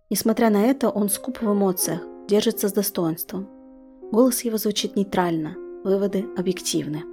Несмотря 0.09 0.49
на 0.49 0.63
это, 0.63 0.89
он 0.89 1.09
скуп 1.09 1.41
в 1.41 1.51
эмоциях, 1.51 2.01
держится 2.27 2.67
с 2.67 2.73
достоинством. 2.73 3.47
Голос 4.11 4.43
его 4.43 4.57
звучит 4.57 4.95
нейтрально, 4.95 5.55
выводы 5.83 6.25
объективны. 6.35 7.03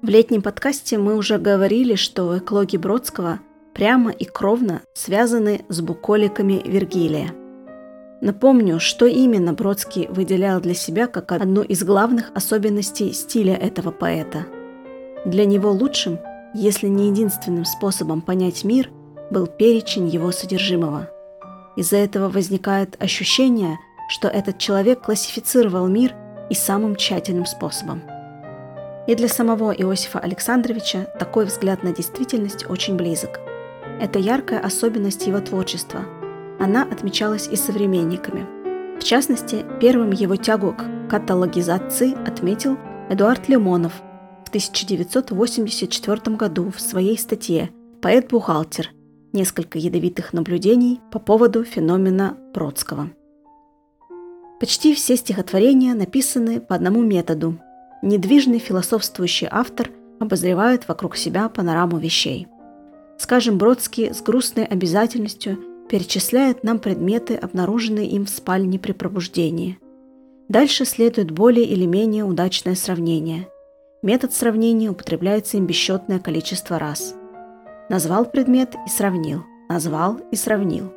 В 0.00 0.08
летнем 0.08 0.42
подкасте 0.42 0.98
мы 0.98 1.16
уже 1.16 1.38
говорили, 1.38 1.96
что 1.96 2.38
эклоги 2.38 2.76
Бродского 2.76 3.40
прямо 3.74 4.12
и 4.12 4.24
кровно 4.24 4.82
связаны 4.94 5.64
с 5.68 5.80
буколиками 5.80 6.62
Вергилия. 6.64 7.41
Напомню, 8.22 8.80
что 8.80 9.04
именно 9.04 9.52
Бродский 9.52 10.06
выделял 10.08 10.60
для 10.60 10.72
себя 10.72 11.06
как 11.06 11.32
одну 11.32 11.60
из 11.60 11.84
главных 11.84 12.30
особенностей 12.34 13.12
стиля 13.12 13.54
этого 13.54 13.90
поэта. 13.90 14.46
Для 15.26 15.44
него 15.44 15.70
лучшим, 15.70 16.18
если 16.54 16.86
не 16.86 17.08
единственным 17.08 17.66
способом 17.66 18.22
понять 18.22 18.64
мир, 18.64 18.88
был 19.30 19.46
перечень 19.46 20.08
его 20.08 20.32
содержимого. 20.32 21.10
Из-за 21.76 21.98
этого 21.98 22.30
возникает 22.30 22.96
ощущение, 23.02 23.76
что 24.08 24.28
этот 24.28 24.56
человек 24.56 25.02
классифицировал 25.02 25.86
мир 25.86 26.14
и 26.48 26.54
самым 26.54 26.96
тщательным 26.96 27.44
способом– 27.44 28.02
и 29.06 29.16
для 29.16 29.28
самого 29.28 29.72
Иосифа 29.72 30.20
Александровича 30.20 31.06
такой 31.18 31.46
взгляд 31.46 31.82
на 31.82 31.92
действительность 31.92 32.70
очень 32.70 32.96
близок. 32.96 33.40
Это 34.00 34.18
яркая 34.18 34.60
особенность 34.60 35.26
его 35.26 35.40
творчества. 35.40 36.04
Она 36.58 36.82
отмечалась 36.82 37.48
и 37.48 37.56
современниками. 37.56 38.46
В 38.98 39.04
частности, 39.04 39.64
первым 39.80 40.10
его 40.10 40.36
тягу 40.36 40.74
к 40.74 41.10
каталогизации 41.10 42.14
отметил 42.26 42.78
Эдуард 43.08 43.48
Лимонов 43.48 43.92
в 44.44 44.48
1984 44.48 46.36
году 46.36 46.70
в 46.70 46.80
своей 46.80 47.18
статье 47.18 47.70
«Поэт-бухгалтер. 48.00 48.90
Несколько 49.32 49.78
ядовитых 49.78 50.32
наблюдений 50.32 51.00
по 51.10 51.18
поводу 51.18 51.64
феномена 51.64 52.36
Бродского». 52.54 53.10
Почти 54.60 54.94
все 54.94 55.16
стихотворения 55.16 55.94
написаны 55.94 56.60
по 56.60 56.76
одному 56.76 57.02
методу 57.02 57.58
недвижный 58.02 58.58
философствующий 58.58 59.48
автор 59.50 59.90
обозревает 60.20 60.86
вокруг 60.88 61.16
себя 61.16 61.48
панораму 61.48 61.98
вещей. 61.98 62.46
Скажем, 63.18 63.58
Бродский 63.58 64.12
с 64.12 64.20
грустной 64.20 64.64
обязательностью 64.64 65.58
перечисляет 65.92 66.64
нам 66.64 66.78
предметы, 66.78 67.34
обнаруженные 67.34 68.06
им 68.06 68.24
в 68.24 68.30
спальне 68.30 68.78
при 68.78 68.92
пробуждении. 68.92 69.78
Дальше 70.48 70.86
следует 70.86 71.30
более 71.30 71.66
или 71.66 71.84
менее 71.84 72.24
удачное 72.24 72.74
сравнение. 72.74 73.46
Метод 74.00 74.32
сравнения 74.32 74.88
употребляется 74.88 75.58
им 75.58 75.66
бесчетное 75.66 76.18
количество 76.18 76.78
раз. 76.78 77.14
Назвал 77.90 78.24
предмет 78.24 78.74
и 78.86 78.88
сравнил, 78.88 79.42
назвал 79.68 80.18
и 80.30 80.36
сравнил. 80.36 80.94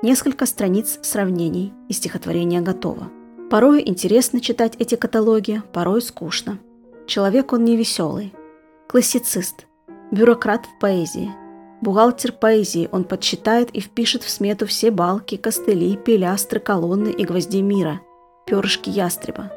Несколько 0.00 0.46
страниц 0.46 0.98
сравнений, 1.02 1.74
и 1.90 1.92
стихотворение 1.92 2.62
готово. 2.62 3.10
Порой 3.50 3.82
интересно 3.84 4.40
читать 4.40 4.72
эти 4.78 4.94
каталоги, 4.94 5.62
порой 5.74 6.00
скучно. 6.00 6.58
Человек 7.06 7.52
он 7.52 7.66
не 7.66 7.76
веселый. 7.76 8.32
Классицист, 8.88 9.66
бюрократ 10.10 10.64
в 10.64 10.80
поэзии. 10.80 11.30
Бухгалтер 11.80 12.32
поэзии 12.32 12.88
он 12.92 13.04
подсчитает 13.04 13.70
и 13.70 13.80
впишет 13.80 14.22
в 14.22 14.30
смету 14.30 14.66
все 14.66 14.90
балки, 14.90 15.36
костыли, 15.36 15.96
пилястры, 15.96 16.60
колонны 16.60 17.08
и 17.08 17.24
гвозди 17.24 17.62
мира, 17.62 18.00
перышки 18.46 18.90
ястреба. 18.90 19.50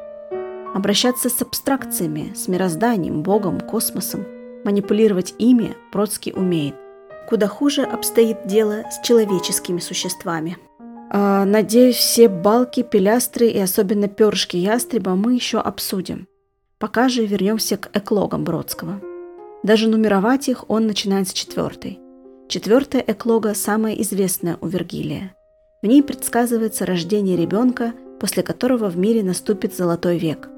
Обращаться 0.73 1.29
с 1.29 1.41
абстракциями, 1.41 2.33
с 2.33 2.47
мирозданием, 2.47 3.23
Богом, 3.23 3.59
космосом, 3.59 4.25
манипулировать 4.63 5.35
ими 5.37 5.75
Бродский 5.91 6.31
умеет. 6.33 6.75
Куда 7.27 7.47
хуже 7.47 7.83
обстоит 7.83 8.47
дело 8.47 8.83
с 8.89 9.05
человеческими 9.05 9.79
существами. 9.79 10.57
А, 11.09 11.45
надеюсь, 11.45 11.97
все 11.97 12.29
балки, 12.29 12.83
пилястры 12.83 13.47
и 13.47 13.59
особенно 13.59 14.07
перышки 14.07 14.55
ястреба 14.57 15.15
мы 15.15 15.33
еще 15.33 15.59
обсудим. 15.59 16.27
Пока 16.79 17.09
же 17.09 17.25
вернемся 17.25 17.77
к 17.77 17.89
эклогам 17.93 18.43
Бродского. 18.43 19.01
Даже 19.61 19.87
нумеровать 19.87 20.49
их 20.49 20.69
он 20.69 20.87
начинает 20.87 21.27
с 21.29 21.33
четвертой. 21.33 21.99
Четвертая 22.47 23.03
эклога 23.05 23.53
самая 23.53 23.93
известная 23.95 24.57
у 24.61 24.67
Вергилия. 24.67 25.35
В 25.81 25.87
ней 25.87 26.03
предсказывается 26.03 26.85
рождение 26.85 27.35
ребенка, 27.37 27.93
после 28.19 28.43
которого 28.43 28.89
в 28.89 28.97
мире 28.97 29.23
наступит 29.23 29.75
золотой 29.75 30.17
век. 30.17 30.49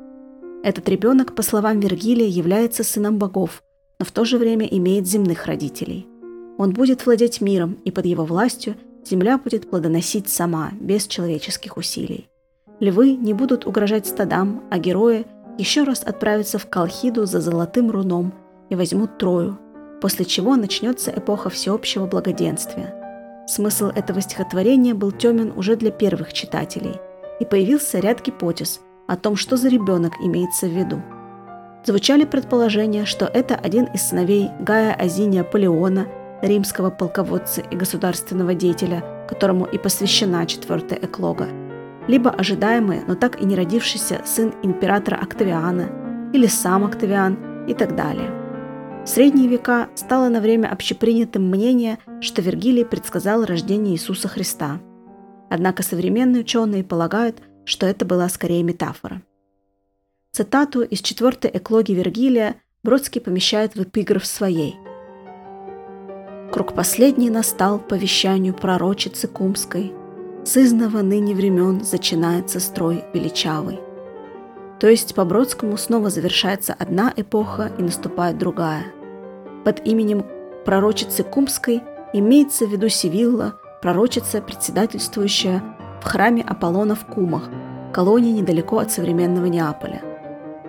Этот 0.64 0.90
ребенок, 0.90 1.36
по 1.36 1.44
словам 1.44 1.80
Вергилия, 1.80 2.28
является 2.28 2.84
сыном 2.84 3.18
богов, 3.18 3.64
но 4.00 4.06
в 4.06 4.12
то 4.12 4.26
же 4.26 4.38
время 4.38 4.66
имеет 4.66 5.08
земных 5.08 5.46
родителей. 5.46 6.08
Он 6.58 6.74
будет 6.74 7.06
владеть 7.06 7.40
миром, 7.40 7.78
и 7.86 7.92
под 7.92 8.06
его 8.06 8.26
властью 8.26 8.76
земля 9.06 9.38
будет 9.38 9.70
плодоносить 9.70 10.28
сама, 10.28 10.72
без 10.80 11.06
человеческих 11.06 11.78
усилий. 11.78 12.28
Львы 12.80 13.16
не 13.16 13.34
будут 13.34 13.66
угрожать 13.66 14.08
стадам, 14.08 14.64
а 14.70 14.80
герои 14.80 15.26
еще 15.58 15.84
раз 15.84 16.04
отправятся 16.04 16.58
в 16.58 16.68
Колхиду 16.68 17.26
за 17.26 17.40
золотым 17.40 17.92
руном 17.92 18.34
и 18.70 18.76
возьмут 18.76 19.18
Трою, 19.18 19.58
после 20.02 20.26
чего 20.26 20.56
начнется 20.56 21.12
эпоха 21.12 21.50
всеобщего 21.50 22.06
благоденствия. 22.06 22.94
Смысл 23.48 23.88
этого 23.88 24.22
стихотворения 24.22 24.94
был 24.94 25.12
темен 25.12 25.54
уже 25.56 25.76
для 25.76 25.92
первых 25.92 26.34
читателей, 26.34 26.96
и 27.40 27.46
появился 27.46 28.00
ряд 28.00 28.26
гипотез 28.26 28.82
о 29.08 29.18
том, 29.18 29.36
что 29.36 29.58
за 29.58 29.70
ребенок 29.70 30.14
имеется 30.22 30.68
в 30.68 30.72
виду. 30.72 31.02
Звучали 31.86 32.26
предположения, 32.26 33.06
что 33.06 33.26
это 33.26 33.56
один 33.56 33.86
из 33.86 34.02
сыновей 34.02 34.50
Гая 34.60 34.94
Азиния 34.94 35.44
Полеона– 35.44 36.08
римского 36.42 36.90
полководца 36.90 37.62
и 37.62 37.76
государственного 37.76 38.54
деятеля, 38.54 39.04
которому 39.28 39.66
и 39.66 39.78
посвящена 39.78 40.46
четвертая 40.46 41.00
эклога, 41.00 41.48
либо 42.08 42.30
ожидаемый, 42.30 43.02
но 43.08 43.16
так 43.16 43.42
и 43.42 43.46
не 43.46 43.56
родившийся 43.56 44.22
сын 44.26 44.54
императора 44.64 45.18
Октавиана, 45.18 45.90
или 46.34 46.48
сам 46.48 46.86
Октавиан 46.86 47.66
и 47.68 47.74
так 47.74 47.96
далее. 47.96 48.45
В 49.06 49.08
средние 49.08 49.48
века 49.48 49.90
стало 49.96 50.30
на 50.30 50.42
время 50.42 50.68
общепринятым 50.68 51.50
мнение, 51.50 52.00
что 52.22 52.42
Вергилий 52.42 52.84
предсказал 52.84 53.46
рождение 53.46 53.94
Иисуса 53.94 54.28
Христа. 54.28 54.82
Однако 55.50 55.84
современные 55.84 56.42
ученые 56.42 56.84
полагают, 56.84 57.42
что 57.64 57.86
это 57.86 58.04
была 58.04 58.28
скорее 58.28 58.64
метафора. 58.64 59.22
Цитату 60.32 60.82
из 60.82 61.00
четвертой 61.02 61.52
эклоги 61.54 61.94
Вергилия 61.94 62.56
Бродский 62.84 63.22
помещает 63.22 63.76
в 63.76 63.84
эпиграф 63.84 64.26
своей– 64.26 64.76
Круг 66.56 66.74
последний 66.74 67.30
настал 67.30 67.80
по 67.80 67.96
вещанию 67.96 68.54
пророчицы 68.54 69.28
Кумской. 69.28 69.92
С 70.46 70.56
изного 70.56 71.02
ныне 71.02 71.36
времен 71.36 71.82
начинается 71.92 72.62
строй 72.62 73.04
величавый. 73.14 73.80
То 74.80 74.88
есть 74.88 75.16
по 75.16 75.24
Бродскому 75.26 75.78
снова 75.78 76.10
завершается 76.10 76.76
одна 76.78 77.14
эпоха 77.16 77.72
и 77.78 77.82
наступает 77.82 78.38
другая. 78.38 78.86
Под 79.64 79.86
именем 79.86 80.26
пророчицы 80.66 81.24
Кумской 81.24 81.82
имеется 82.14 82.66
в 82.66 82.72
виду 82.72 82.90
Сивилла, 82.90 83.60
пророчица, 83.82 84.42
председательствующая 84.42 85.64
в 86.02 86.06
храме 86.06 86.44
Аполлона 86.44 86.96
в 86.96 87.06
Кумах, 87.06 87.50
колонии 87.94 88.32
недалеко 88.32 88.80
от 88.80 88.92
современного 88.92 89.46
Неаполя. 89.46 90.02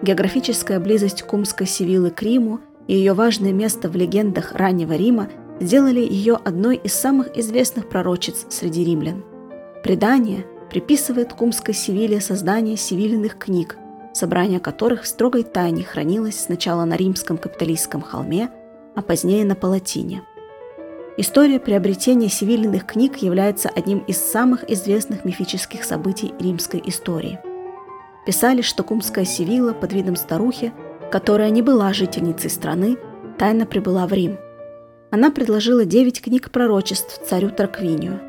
Географическая 0.02 0.78
близость 0.78 1.22
Кумской 1.22 1.66
Сивиллы 1.66 2.10
к 2.10 2.22
Риму 2.22 2.60
и 2.86 2.94
ее 2.94 3.14
важное 3.14 3.52
место 3.52 3.88
в 3.88 3.96
легендах 3.96 4.52
раннего 4.52 4.92
Рима 4.92 5.28
сделали 5.58 6.00
ее 6.00 6.34
одной 6.34 6.76
из 6.76 6.94
самых 6.94 7.36
известных 7.36 7.88
пророчиц 7.88 8.46
среди 8.50 8.84
римлян. 8.84 9.24
Предание 9.82 10.46
приписывает 10.70 11.32
Кумской 11.32 11.74
Севиле 11.74 12.20
создание 12.20 12.76
севильных 12.76 13.38
книг, 13.38 13.76
собрание 14.16 14.60
которых 14.60 15.02
в 15.02 15.06
строгой 15.06 15.42
тайне 15.42 15.84
хранилось 15.84 16.40
сначала 16.40 16.84
на 16.84 16.96
римском 16.96 17.36
капиталистском 17.36 18.00
холме, 18.00 18.50
а 18.94 19.02
позднее 19.02 19.44
на 19.44 19.54
Палатине. 19.54 20.22
История 21.18 21.58
приобретения 21.58 22.28
севильных 22.28 22.86
книг 22.86 23.18
является 23.18 23.68
одним 23.68 24.00
из 24.00 24.18
самых 24.18 24.68
известных 24.70 25.24
мифических 25.24 25.84
событий 25.84 26.34
римской 26.38 26.82
истории. 26.84 27.38
Писали, 28.26 28.60
что 28.60 28.82
Кумская 28.82 29.24
Севилла 29.24 29.72
под 29.72 29.92
видом 29.92 30.16
старухи, 30.16 30.72
которая 31.10 31.50
не 31.50 31.62
была 31.62 31.92
жительницей 31.92 32.50
страны, 32.50 32.98
тайно 33.38 33.64
прибыла 33.64 34.06
в 34.06 34.12
Рим. 34.12 34.38
Она 35.10 35.30
предложила 35.30 35.84
девять 35.84 36.20
книг 36.20 36.50
пророчеств 36.50 37.20
царю 37.26 37.50
Тарквинию. 37.50 38.20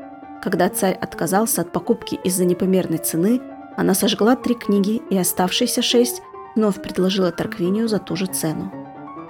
Когда 0.42 0.68
царь 0.68 0.94
отказался 0.94 1.62
от 1.62 1.72
покупки 1.72 2.18
из-за 2.24 2.44
непомерной 2.44 2.98
цены, 2.98 3.40
она 3.78 3.94
сожгла 3.94 4.34
три 4.34 4.56
книги 4.56 5.00
и 5.08 5.16
оставшиеся 5.16 5.82
шесть 5.82 6.20
вновь 6.56 6.82
предложила 6.82 7.30
Тарквинию 7.30 7.86
за 7.86 8.00
ту 8.00 8.16
же 8.16 8.26
цену. 8.26 8.72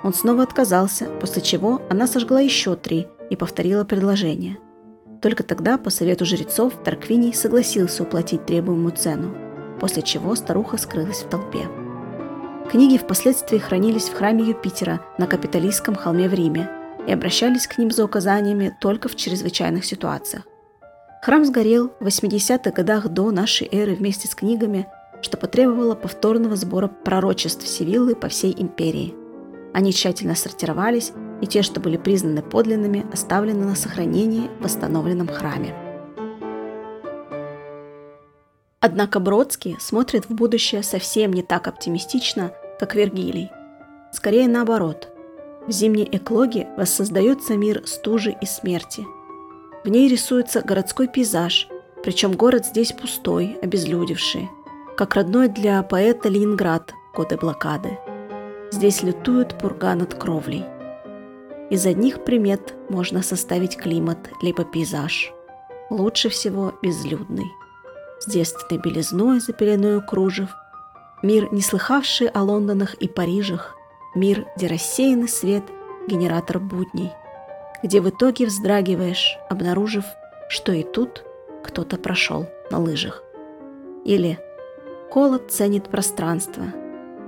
Он 0.02 0.14
снова 0.14 0.42
отказался, 0.42 1.04
после 1.20 1.42
чего 1.42 1.82
она 1.90 2.06
сожгла 2.06 2.40
еще 2.40 2.74
три 2.74 3.08
и 3.28 3.36
повторила 3.36 3.84
предложение. 3.84 4.56
Только 5.20 5.42
тогда, 5.42 5.76
по 5.76 5.90
совету 5.90 6.24
жрецов, 6.24 6.72
Тарквиний 6.82 7.34
согласился 7.34 8.04
уплатить 8.04 8.46
требуемую 8.46 8.96
цену, 8.96 9.36
после 9.80 10.00
чего 10.00 10.34
старуха 10.34 10.78
скрылась 10.78 11.24
в 11.24 11.28
толпе. 11.28 11.68
Книги 12.70 12.96
впоследствии 12.96 13.58
хранились 13.58 14.08
в 14.08 14.14
храме 14.14 14.44
Юпитера 14.44 15.02
на 15.18 15.26
капиталистском 15.26 15.94
холме 15.94 16.26
в 16.26 16.32
Риме 16.32 16.70
и 17.06 17.12
обращались 17.12 17.66
к 17.66 17.76
ним 17.76 17.90
за 17.90 18.02
указаниями 18.02 18.74
только 18.80 19.10
в 19.10 19.16
чрезвычайных 19.16 19.84
ситуациях. 19.84 20.44
Храм 21.20 21.44
сгорел 21.44 21.92
в 21.98 22.06
80-х 22.06 22.70
годах 22.70 23.08
до 23.08 23.30
нашей 23.32 23.68
эры 23.72 23.94
вместе 23.94 24.28
с 24.28 24.34
книгами, 24.34 24.86
что 25.20 25.36
потребовало 25.36 25.96
повторного 25.96 26.54
сбора 26.54 26.86
пророчеств 26.86 27.66
Севиллы 27.66 28.14
по 28.14 28.28
всей 28.28 28.54
империи. 28.56 29.14
Они 29.74 29.92
тщательно 29.92 30.36
сортировались, 30.36 31.12
и 31.40 31.46
те, 31.46 31.62
что 31.62 31.80
были 31.80 31.96
признаны 31.96 32.42
подлинными, 32.42 33.04
оставлены 33.12 33.64
на 33.64 33.74
сохранении 33.74 34.48
в 34.60 34.64
восстановленном 34.64 35.28
храме. 35.28 35.74
Однако 38.80 39.18
Бродский 39.18 39.76
смотрит 39.80 40.26
в 40.26 40.34
будущее 40.34 40.84
совсем 40.84 41.32
не 41.32 41.42
так 41.42 41.66
оптимистично, 41.66 42.52
как 42.78 42.94
Вергилий. 42.94 43.50
Скорее 44.12 44.46
наоборот. 44.48 45.08
В 45.66 45.72
зимней 45.72 46.08
эклоге 46.10 46.68
воссоздается 46.76 47.56
мир 47.56 47.82
стужи 47.86 48.36
и 48.40 48.46
смерти– 48.46 49.04
в 49.84 49.88
ней 49.88 50.08
рисуется 50.08 50.60
городской 50.60 51.06
пейзаж, 51.08 51.68
причем 52.02 52.32
город 52.32 52.66
здесь 52.66 52.92
пустой, 52.92 53.58
обезлюдевший, 53.62 54.48
как 54.96 55.14
родной 55.14 55.48
для 55.48 55.82
поэта 55.82 56.28
Ленинград 56.28 56.92
годы 57.14 57.36
блокады. 57.36 57.98
Здесь 58.72 59.02
лютует 59.02 59.56
пурга 59.58 59.94
над 59.94 60.14
кровлей. 60.14 60.64
Из 61.70 61.86
одних 61.86 62.24
примет 62.24 62.74
можно 62.88 63.22
составить 63.22 63.76
климат 63.76 64.18
либо 64.42 64.64
пейзаж. 64.64 65.32
Лучше 65.90 66.28
всего 66.28 66.74
безлюдный. 66.82 67.50
С 68.20 68.26
девственной 68.30 68.80
белизной 68.82 69.40
за 69.40 69.52
кружев. 70.00 70.50
Мир, 71.22 71.52
не 71.52 71.60
слыхавший 71.60 72.28
о 72.28 72.42
Лондонах 72.42 72.94
и 72.94 73.08
Парижах. 73.08 73.74
Мир, 74.14 74.46
где 74.56 74.66
рассеянный 74.66 75.28
свет, 75.28 75.64
генератор 76.08 76.58
будней– 76.58 77.12
где 77.82 78.00
в 78.00 78.08
итоге 78.08 78.46
вздрагиваешь, 78.46 79.38
обнаружив, 79.48 80.04
что 80.48 80.72
и 80.72 80.82
тут 80.82 81.24
кто-то 81.62 81.96
прошел 81.96 82.46
на 82.70 82.78
лыжах. 82.78 83.22
Или 84.04 84.38
Колот 85.10 85.50
ценит 85.50 85.88
пространство. 85.88 86.64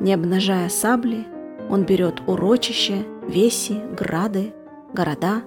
Не 0.00 0.12
обнажая 0.12 0.68
сабли, 0.68 1.26
он 1.70 1.84
берет 1.84 2.20
урочище, 2.26 3.06
веси, 3.26 3.80
грады, 3.98 4.52
города, 4.92 5.42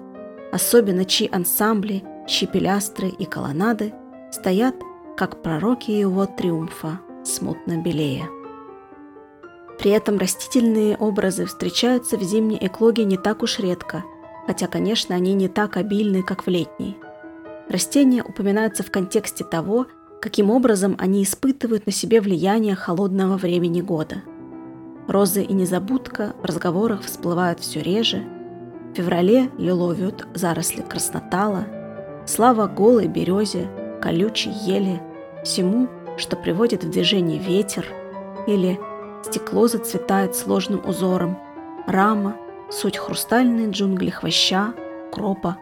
особенно 0.52 1.04
чьи 1.04 1.28
ансамбли, 1.30 2.02
чьи 2.26 2.48
пилястры 2.48 3.08
и 3.08 3.24
колоннады 3.24 3.94
стоят, 4.32 4.74
как 5.16 5.42
пророки 5.42 5.92
его 5.92 6.26
триумфа, 6.26 6.98
смутно 7.24 7.80
белее. 7.80 8.28
При 9.78 9.92
этом 9.92 10.18
растительные 10.18 10.96
образы 10.96 11.46
встречаются 11.46 12.16
в 12.16 12.22
зимней 12.22 12.58
эклоге 12.60 13.04
не 13.04 13.16
так 13.16 13.42
уж 13.42 13.60
редко– 13.60 14.02
хотя, 14.46 14.66
конечно, 14.66 15.14
они 15.14 15.34
не 15.34 15.48
так 15.48 15.76
обильны, 15.76 16.22
как 16.22 16.46
в 16.46 16.50
летней. 16.50 16.96
Растения 17.68 18.22
упоминаются 18.22 18.82
в 18.82 18.90
контексте 18.90 19.44
того, 19.44 19.86
каким 20.20 20.50
образом 20.50 20.96
они 20.98 21.22
испытывают 21.22 21.86
на 21.86 21.92
себе 21.92 22.20
влияние 22.20 22.74
холодного 22.74 23.36
времени 23.36 23.80
года. 23.80 24.22
Розы 25.08 25.42
и 25.42 25.52
незабудка 25.52 26.34
в 26.40 26.44
разговорах 26.44 27.02
всплывают 27.02 27.60
все 27.60 27.80
реже. 27.80 28.24
В 28.92 28.96
феврале 28.96 29.50
лиловят 29.58 30.26
заросли 30.34 30.82
краснотала, 30.82 31.66
слава 32.26 32.66
голой 32.66 33.06
березе, 33.06 33.68
колючей 34.00 34.50
ели, 34.50 35.02
всему, 35.44 35.88
что 36.16 36.36
приводит 36.36 36.84
в 36.84 36.90
движение 36.90 37.38
ветер, 37.38 37.86
или 38.46 38.78
стекло 39.22 39.68
зацветает 39.68 40.36
сложным 40.36 40.86
узором, 40.86 41.38
рама 41.86 42.36
суть 42.70 42.96
хрустальные 42.96 43.70
джунгли 43.70 44.10
хвоща, 44.10 44.74
кропа. 45.12 45.56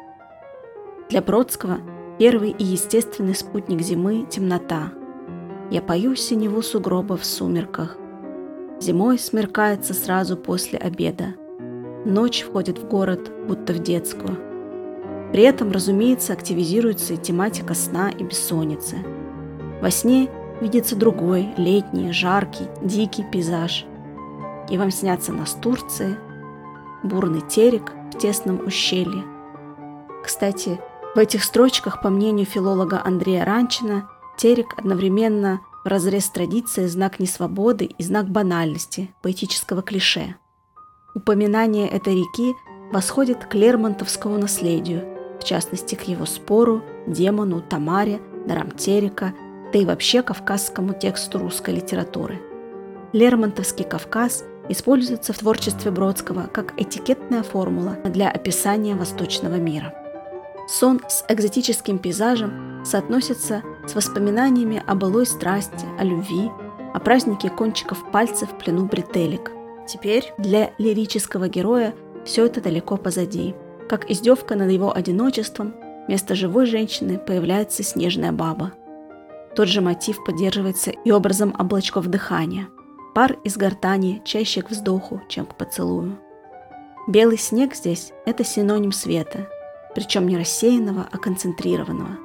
Для 1.09 1.21
Бродского 1.21 1.79
первый 2.19 2.51
и 2.51 2.65
естественный 2.65 3.35
спутник 3.35 3.81
зимы– 3.81 4.27
темнота. 4.31 4.93
Я 5.71 5.83
пою 5.83 6.15
синеву 6.15 6.63
сугроба 6.63 7.17
в 7.17 7.25
сумерках. 7.25 7.97
Зимой 8.81 9.19
смеркается 9.19 9.95
сразу 9.95 10.37
после 10.37 10.79
обеда. 10.79 11.35
Ночь 12.05 12.43
входит 12.43 12.79
в 12.79 12.87
город, 12.87 13.31
будто 13.47 13.73
в 13.73 13.79
детскую. 13.79 14.37
При 15.33 15.43
этом, 15.45 15.73
разумеется, 15.73 16.33
активизируется 16.33 17.15
и 17.15 17.17
тематика 17.17 17.75
сна 17.75 18.11
и 18.11 18.23
бессонницы. 18.23 18.99
Во 19.81 19.91
сне 19.91 20.29
видится 20.61 20.95
другой, 20.95 21.49
летний, 21.57 22.13
жаркий, 22.13 22.67
дикий 22.83 23.25
пейзаж. 23.25 23.87
И 24.69 24.79
вам 24.79 24.91
снятся 24.91 25.33
настурции– 25.33 26.17
бурный 27.03 27.41
терек 27.41 27.93
в 28.13 28.19
тесном 28.19 28.67
ущелье. 28.67 29.25
Кстати, 30.23 30.81
в 31.15 31.19
этих 31.19 31.45
строчках, 31.45 32.01
по 32.01 32.09
мнению 32.09 32.47
филолога 32.47 33.03
Андрея 33.05 33.45
Ранчина, 33.45 34.09
терек 34.37 34.79
одновременно 34.79 35.61
в 35.85 35.89
разрез 35.89 36.31
традиции 36.31 36.87
знак 36.87 37.19
несвободы 37.19 37.85
и 37.85 38.03
знак 38.03 38.29
банальности, 38.29 39.15
поэтического 39.21 39.83
клише. 39.83 40.37
Упоминание 41.15 41.89
этой 41.89 42.15
реки 42.15 42.55
восходит 42.93 43.45
к 43.45 43.55
Лермонтовскому 43.55 44.39
наследию, 44.39 45.05
в 45.41 45.45
частности 45.45 45.95
к 45.95 46.03
его 46.03 46.25
спору, 46.25 46.83
демону, 47.07 47.61
Тамаре, 47.61 48.21
дарам 48.47 48.71
терека, 48.71 49.35
да 49.73 49.79
и 49.79 49.85
вообще 49.85 50.23
кавказскому 50.23 50.95
тексту 50.95 51.39
русской 51.39 51.75
литературы. 51.75 52.41
Лермонтовский 53.13 53.85
Кавказ 53.85 54.45
используется 54.69 55.33
в 55.33 55.39
творчестве 55.39 55.91
Бродского 55.91 56.49
как 56.53 56.81
этикетная 56.81 57.43
формула 57.43 57.97
для 58.05 58.31
описания 58.31 58.95
восточного 58.95 59.57
мира. 59.57 59.95
Сон 60.69 61.01
с 61.09 61.25
экзотическим 61.29 61.99
пейзажем 61.99 62.85
соотносится 62.85 63.63
с 63.87 63.95
воспоминаниями 63.95 64.83
о 64.87 64.95
былой 64.95 65.27
страсти, 65.27 65.87
о 65.99 66.05
любви, 66.05 66.51
о 66.95 67.01
празднике 67.01 67.51
кончиков 67.51 68.11
пальцев 68.11 68.51
в 68.51 68.59
плену 68.59 68.87
бретелек. 68.87 69.51
Теперь 69.87 70.33
для 70.39 70.71
лирического 70.79 71.49
героя 71.49 71.95
все 72.25 72.47
это 72.47 72.61
далеко 72.61 72.97
позади. 72.97 73.55
Как 73.89 74.11
издевка 74.11 74.55
над 74.55 74.71
его 74.71 74.95
одиночеством, 74.95 75.75
вместо 76.07 76.35
живой 76.35 76.67
женщины 76.67 77.19
появляется 77.19 77.83
снежная 77.83 78.33
баба. 78.33 78.73
Тот 79.57 79.69
же 79.69 79.81
мотив 79.81 80.25
поддерживается 80.25 80.91
и 80.91 81.11
образом 81.11 81.55
облачков 81.59 82.07
дыхания– 82.07 82.69
Пар 83.15 83.37
из 83.45 83.59
гортани 83.59 84.23
чаще 84.25 84.63
к 84.63 84.71
вздоху, 84.71 85.21
чем 85.29 85.45
к 85.45 85.55
поцелую. 85.55 86.19
Белый 87.07 87.37
снег 87.37 87.75
здесь– 87.75 88.13
это 88.25 88.43
синоним 88.43 88.93
света, 88.93 89.49
причем 89.95 90.27
не 90.27 90.39
рассеянного, 90.39 91.09
а 91.11 91.19
концентрированного. 91.19 92.17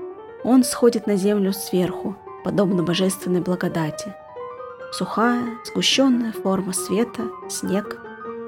Он 0.45 0.63
сходит 0.63 1.05
на 1.05 1.17
землю 1.17 1.51
сверху, 1.51 2.15
подобно 2.45 2.83
божественной 2.83 3.41
благодати. 3.41 4.13
Сухая, 4.93 5.43
сгущенная 5.65 6.31
форма 6.31 6.71
света, 6.71 7.23
снег, 7.49 7.99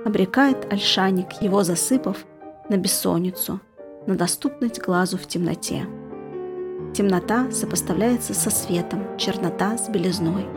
обрекает 0.05 0.71
Альшаник, 0.71 1.41
его 1.41 1.63
засыпав, 1.63 2.23
на 2.69 2.77
бессонницу, 2.77 3.59
на 4.07 4.15
доступность 4.15 4.79
глазу 4.79 5.17
в 5.17 5.27
темноте. 5.27 5.85
Темнота 6.93 7.51
сопоставляется 7.51 8.33
со 8.33 8.49
светом, 8.49 9.17
чернота 9.17 9.77
с 9.77 9.89
белизной. 9.89 10.47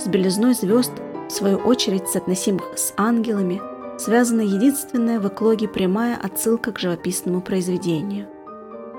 С 0.00 0.08
белизной 0.08 0.54
звезд, 0.54 0.92
в 1.32 1.34
свою 1.34 1.56
очередь 1.56 2.08
соотносимых 2.08 2.76
с 2.76 2.92
ангелами, 2.98 3.62
связана 3.98 4.42
единственная 4.42 5.18
в 5.18 5.26
эклоге 5.28 5.66
прямая 5.66 6.14
отсылка 6.22 6.72
к 6.72 6.78
живописному 6.78 7.40
произведению. 7.40 8.26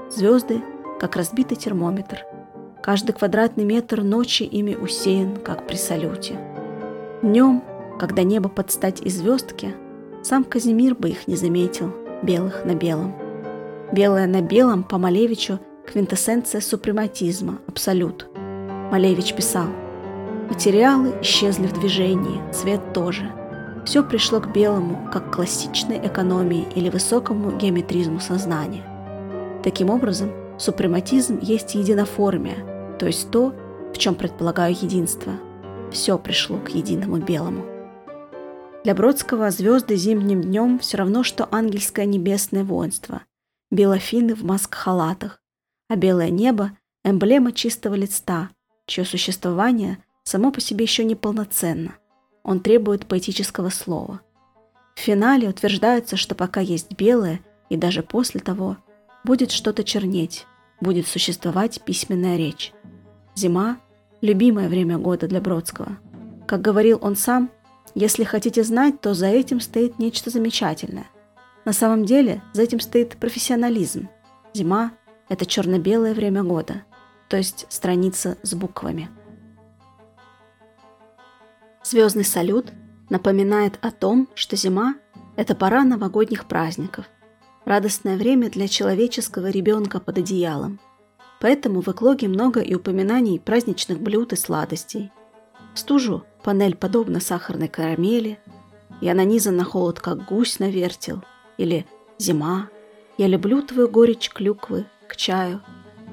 Звезды, 0.10 0.63
как 1.00 1.15
разбитый 1.15 1.58
термометр. 1.58 2.26
Каждый 2.82 3.12
квадратный 3.13 3.65
метр 3.65 4.02
ночи 4.02 4.41
ими 4.41 4.74
усеян, 4.74 5.38
как 5.38 5.67
при 5.67 5.76
салюте. 5.76 6.39
Днем, 7.22 7.63
когда 8.00 8.24
небо 8.24 8.50
под 8.50 8.72
стать 8.72 9.00
и 9.02 9.10
звездке, 9.10 9.76
сам 10.24 10.43
Казимир 10.43 10.96
бы 10.96 11.10
их 11.10 11.28
не 11.28 11.36
заметил, 11.36 11.93
белых 12.24 12.65
на 12.65 12.74
белом. 12.74 13.15
Белое 13.91 14.26
на 14.26 14.41
белом 14.41 14.84
по 14.84 14.98
Малевичу 14.98 15.60
квинтэссенция 15.86 16.62
супрематизма, 16.62 17.60
абсолют. 17.67 18.28
Малевич 18.91 19.36
писал, 19.36 19.67
материалы 20.50 21.16
исчезли 21.22 21.68
в 21.68 21.74
движении, 21.74 22.42
цвет 22.52 22.94
тоже. 22.94 23.32
Все 23.86 24.04
пришло 24.04 24.40
к 24.40 24.52
белому, 24.54 25.10
как 25.12 25.30
к 25.30 25.36
классичной 25.36 25.98
экономии 26.06 26.68
или 26.76 26.90
высокому 26.90 27.52
геометризму 27.58 28.20
сознания. 28.20 28.84
Таким 29.64 29.90
образом, 29.90 30.32
супрематизм 30.58 31.40
есть 31.42 31.76
единоформия, 31.76 32.98
то 32.98 33.08
есть 33.08 33.30
то, 33.32 33.54
в 33.94 33.98
чем 33.98 34.16
предполагаю 34.16 34.74
единство. 34.74 35.34
Все 35.92 36.18
пришло 36.18 36.58
к 36.58 36.70
единому 36.70 37.18
белому. 37.18 37.66
Для 38.84 38.96
Бродского 38.96 39.50
звезды 39.52 39.96
зимним 39.96 40.42
днем 40.42 40.80
все 40.80 40.98
равно, 40.98 41.24
что 41.24 41.48
ангельское 41.52 42.06
небесное 42.06 42.64
воинство, 42.64 43.22
белофины 43.72 44.36
в 44.36 44.44
маск-халатах, 44.44 45.42
а 45.90 45.96
белое 45.96 46.30
небо– 46.30 46.72
эмблема 47.06 47.52
чистого 47.54 47.96
листа, 47.96 48.50
чье 48.86 49.06
существование 49.06 50.00
само 50.24 50.52
по 50.52 50.62
себе 50.62 50.86
еще 50.86 51.04
не 51.04 51.16
полноценно. 51.16 51.96
Он 52.44 52.60
требует 52.60 53.06
поэтического 53.06 53.70
слова. 53.70 54.22
В 54.96 55.00
финале 55.00 55.50
утверждается, 55.50 56.18
что 56.18 56.36
пока 56.36 56.60
есть 56.60 56.96
белое, 56.96 57.42
и 57.70 57.78
даже 57.78 58.04
после 58.04 58.40
того, 58.40 58.78
будет 59.24 59.52
что-то 59.52 59.84
чернеть, 59.84 60.46
будет 60.82 61.08
существовать 61.08 61.82
письменная 61.84 62.38
речь. 62.38 62.74
Зима– 63.36 63.78
любимое 64.22 64.70
время 64.70 64.98
года 64.98 65.28
для 65.28 65.42
Бродского. 65.42 65.98
Как 66.46 66.62
говорил 66.62 67.00
он 67.02 67.16
сам– 67.16 67.50
если 67.96 68.24
хотите 68.24 68.64
знать, 68.64 69.02
то 69.02 69.14
за 69.14 69.28
этим 69.28 69.60
стоит 69.60 70.00
нечто 70.00 70.32
замечательное. 70.32 71.08
На 71.64 71.74
самом 71.74 72.06
деле 72.06 72.42
за 72.54 72.64
этим 72.64 72.80
стоит 72.80 73.18
профессионализм. 73.18 74.10
Зима– 74.54 74.94
это 75.30 75.46
черно-белое 75.46 76.14
время 76.14 76.44
года, 76.44 76.84
то 77.30 77.38
есть 77.38 77.68
страница 77.70 78.38
с 78.42 78.56
буквами. 78.56 79.10
Звездный 81.84 82.24
салют 82.24 82.72
напоминает 83.10 83.78
о 83.82 83.91
том, 83.91 84.30
что 84.36 84.56
зима– 84.56 84.96
это 85.36 85.54
пора 85.54 85.84
новогодних 85.84 86.46
праздников, 86.46 87.06
радостное 87.65 88.17
время 88.17 88.50
для 88.50 88.69
человеческого 88.69 89.50
ребенка 89.50 90.00
под 90.00 90.19
одеялом. 90.19 90.80
Поэтому 91.41 91.82
в 91.82 91.89
эклоге 91.89 92.30
много 92.30 92.62
и 92.62 92.74
упоминаний 92.74 93.39
праздничных 93.39 94.00
блюд 94.00 94.32
и 94.32 94.38
сладостей. 94.38 95.12
В 95.74 95.80
стужу 95.80 96.24
Панель 96.41 96.76
подобна 96.76 97.19
сахарной 97.19 97.67
карамели, 97.67 98.39
я 99.02 99.13
нанизан 99.13 99.58
на 99.58 99.65
холод, 99.65 100.00
как 100.00 100.26
гусь 100.26 100.60
на 100.60 100.69
вертел, 100.69 101.22
или 101.58 101.86
зима. 102.17 102.69
Я 103.17 103.28
люблю 103.28 103.62
твою 103.62 103.89
горечь 103.89 104.30
клюквы 104.30 104.86
к 105.10 105.17
чаю, 105.17 105.62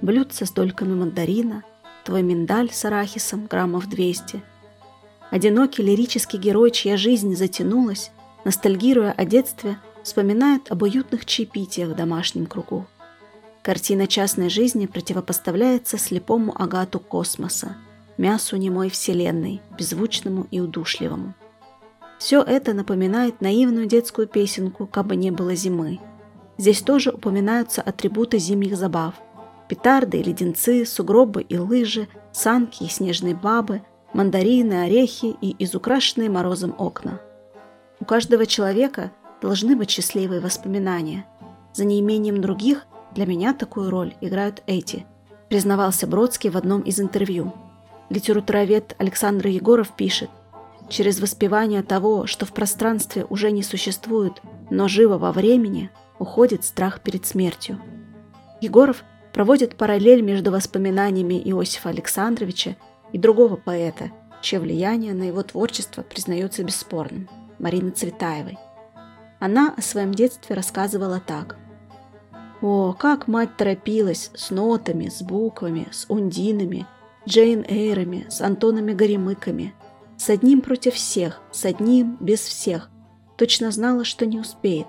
блюдце 0.02 0.46
с 0.46 0.50
дольками 0.50 0.94
мандарина, 0.94 1.62
твой 2.04 2.22
миндаль 2.22 2.70
с 2.72 2.84
арахисом 2.84 3.46
граммов 3.46 3.88
200. 3.88 4.42
Одинокий 5.30 5.82
лирический 5.82 6.38
герой, 6.38 6.70
чья 6.70 6.96
жизнь 6.96 7.36
затянулась, 7.36 8.10
ностальгируя 8.44 9.12
о 9.12 9.24
детстве, 9.24 9.78
вспоминает 10.02 10.70
об 10.70 10.82
уютных 10.82 11.24
чаепитиях 11.24 11.90
в 11.90 11.94
домашнем 11.94 12.46
кругу. 12.46 12.86
Картина 13.62 14.06
частной 14.06 14.48
жизни 14.48 14.86
противопоставляется 14.86 15.98
слепому 15.98 16.60
агату 16.60 16.98
космоса– 16.98 17.76
мясу 18.20 18.56
немой 18.56 18.90
вселенной, 18.90 19.60
беззвучному 19.76 20.46
и 20.50 20.60
удушливому. 20.60 21.34
Все 22.18 22.42
это 22.42 22.74
напоминает 22.74 23.40
наивную 23.40 23.86
детскую 23.86 24.28
песенку 24.28 24.86
«Кабы 24.86 25.16
не 25.16 25.30
было 25.30 25.54
зимы». 25.54 25.98
Здесь 26.58 26.82
тоже 26.82 27.10
упоминаются 27.10 27.80
атрибуты 27.80 28.38
зимних 28.38 28.76
забав. 28.76 29.14
Петарды 29.68 30.18
и 30.18 30.22
леденцы, 30.22 30.84
сугробы 30.84 31.40
и 31.42 31.56
лыжи, 31.56 32.08
санки 32.32 32.84
и 32.84 32.88
снежные 32.88 33.34
бабы, 33.34 33.80
мандарины, 34.12 34.84
орехи 34.84 35.36
и 35.40 35.54
изукрашенные 35.62 36.30
морозом 36.30 36.74
окна. 36.78 37.20
У 38.00 38.04
каждого 38.04 38.46
человека 38.46 39.12
должны 39.40 39.76
быть 39.76 39.90
счастливые 39.90 40.40
воспоминания. 40.40 41.26
За 41.72 41.84
неимением 41.84 42.40
других 42.40 42.86
для 43.12 43.26
меня 43.26 43.54
такую 43.54 43.90
роль 43.90 44.14
играют 44.20 44.62
эти, 44.66 45.06
признавался 45.48 46.06
Бродский 46.06 46.50
в 46.50 46.56
одном 46.56 46.80
из 46.82 47.00
интервью. 47.00 47.52
Литературовед 48.08 48.94
Александр 48.98 49.48
Егоров 49.48 49.90
пишет, 49.96 50.30
через 50.88 51.20
воспевание 51.20 51.82
того, 51.82 52.26
что 52.26 52.44
в 52.44 52.52
пространстве 52.52 53.24
уже 53.28 53.50
не 53.50 53.62
существует, 53.62 54.42
но 54.70 54.88
живо 54.88 55.16
во 55.18 55.32
времени, 55.32 55.90
уходит 56.18 56.64
страх 56.64 57.00
перед 57.00 57.24
смертью. 57.24 57.80
Егоров 58.60 59.04
проводит 59.32 59.76
параллель 59.76 60.22
между 60.22 60.50
воспоминаниями 60.50 61.40
Иосифа 61.44 61.88
Александровича 61.88 62.76
и 63.12 63.18
другого 63.18 63.56
поэта, 63.56 64.10
чье 64.42 64.60
влияние 64.60 65.14
на 65.14 65.24
его 65.24 65.42
творчество 65.42 66.02
признается 66.02 66.64
бесспорным– 66.64 67.28
Марины 67.58 67.90
Цветаевой. 67.90 68.58
Она 69.38 69.74
о 69.76 69.82
своем 69.82 70.12
детстве 70.12 70.54
рассказывала 70.54 71.20
так. 71.24 71.56
«О, 72.62 72.92
как 72.92 73.26
мать 73.26 73.56
торопилась 73.56 74.30
с 74.34 74.50
нотами, 74.50 75.08
с 75.08 75.22
буквами, 75.22 75.88
с 75.90 76.06
ундинами– 76.08 76.86
Джейн 77.28 77.64
Эйрами, 77.68 78.26
с 78.30 78.40
Антонами 78.40 78.92
Горемыками. 78.92 79.74
С 80.16 80.30
одним 80.30 80.62
против 80.62 80.94
всех, 80.94 81.40
с 81.52 81.64
одним 81.64 82.16
без 82.18 82.40
всех. 82.40 82.90
Точно 83.36 83.70
знала, 83.70 84.04
что 84.04 84.26
не 84.26 84.38
успеет. 84.38 84.86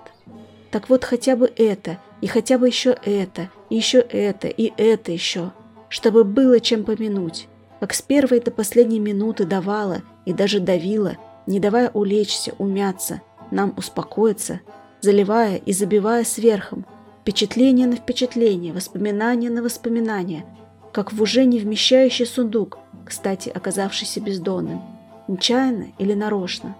Так 0.70 0.88
вот 0.88 1.04
хотя 1.04 1.36
бы 1.36 1.52
это, 1.56 1.98
и 2.20 2.26
хотя 2.26 2.58
бы 2.58 2.66
еще 2.66 2.96
это, 3.04 3.50
и 3.70 3.76
еще 3.76 3.98
это, 3.98 4.48
и 4.48 4.72
это 4.76 5.12
еще. 5.12 5.52
Чтобы 5.88 6.24
было 6.24 6.58
чем 6.60 6.84
помянуть. 6.84 7.48
Как 7.82 7.94
с 7.94 8.00
первой 8.00 8.38
до 8.38 8.52
последней 8.52 9.00
минуты 9.00 9.44
давала 9.44 10.02
и 10.24 10.32
даже 10.32 10.60
давила, 10.60 11.16
не 11.48 11.58
давая 11.58 11.90
улечься, 11.90 12.54
умяться, 12.58 13.22
нам 13.50 13.74
успокоиться, 13.76 14.60
заливая 15.00 15.56
и 15.56 15.72
забивая 15.72 16.22
сверхом, 16.22 16.86
впечатление 17.22 17.88
на 17.88 17.96
впечатление, 17.96 18.72
воспоминание 18.72 19.50
на 19.50 19.64
воспоминание– 19.64 20.46
как 20.92 21.12
в 21.12 21.20
уже 21.20 21.44
не 21.44 21.58
вмещающий 21.58 22.24
сундук, 22.24 22.78
кстати, 23.04 23.48
оказавшийся 23.48 24.20
бездонным. 24.20 24.80
Нечаянно 25.26 25.86
или 25.98 26.14
нарочно. 26.14 26.76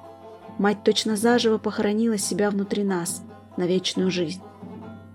Мать 0.58 0.84
точно 0.84 1.16
заживо 1.16 1.58
похоронила 1.58 2.16
себя 2.16 2.48
внутри 2.48 2.84
нас, 2.84 3.22
на 3.56 3.64
вечную 3.64 4.12
жизнь. 4.12 4.40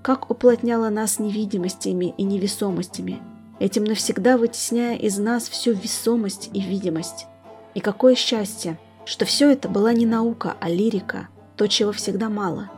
Как 0.01 0.29
уплотняла 0.29 0.89
нас 0.89 1.17
невидимостями 1.17 2.13
и 2.17 2.23
невесомостями, 2.23 3.21
этим 3.59 3.83
навсегда 3.83 4.37
вытесняя 4.37 4.95
из 4.97 5.17
нас 5.17 5.47
всю 5.49 5.73
весомость 5.73 6.49
и 6.53 6.61
видимость. 6.61 7.25
И 7.73 7.79
какое 7.79 8.15
счастье, 8.15 8.79
что 9.05 9.25
все 9.25 9.51
это 9.51 9.69
была 9.69 9.93
не 9.93 10.05
наука, 10.05 10.55
а 10.59 10.69
лирика, 10.69 11.29
то, 11.55 11.67
чего 11.67 11.91
всегда 11.91 12.29
мало. 12.29 12.69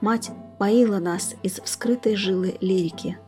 Мать 0.00 0.30
поила 0.58 0.98
нас 0.98 1.34
из 1.42 1.60
вскрытой 1.60 2.16
жилы 2.16 2.56
лирики 2.60 3.18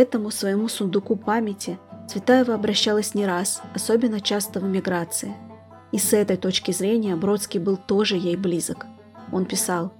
этому 0.00 0.30
своему 0.30 0.68
сундуку 0.68 1.16
памяти 1.16 1.78
Цветаева 2.08 2.54
обращалась 2.54 3.14
не 3.14 3.24
раз, 3.24 3.62
особенно 3.74 4.20
часто 4.20 4.58
в 4.58 4.66
эмиграции. 4.66 5.34
И 5.92 5.98
с 5.98 6.12
этой 6.12 6.36
точки 6.36 6.72
зрения 6.72 7.14
Бродский 7.14 7.60
был 7.60 7.76
тоже 7.76 8.16
ей 8.16 8.36
близок. 8.36 8.86
Он 9.30 9.44
писал, 9.44 9.92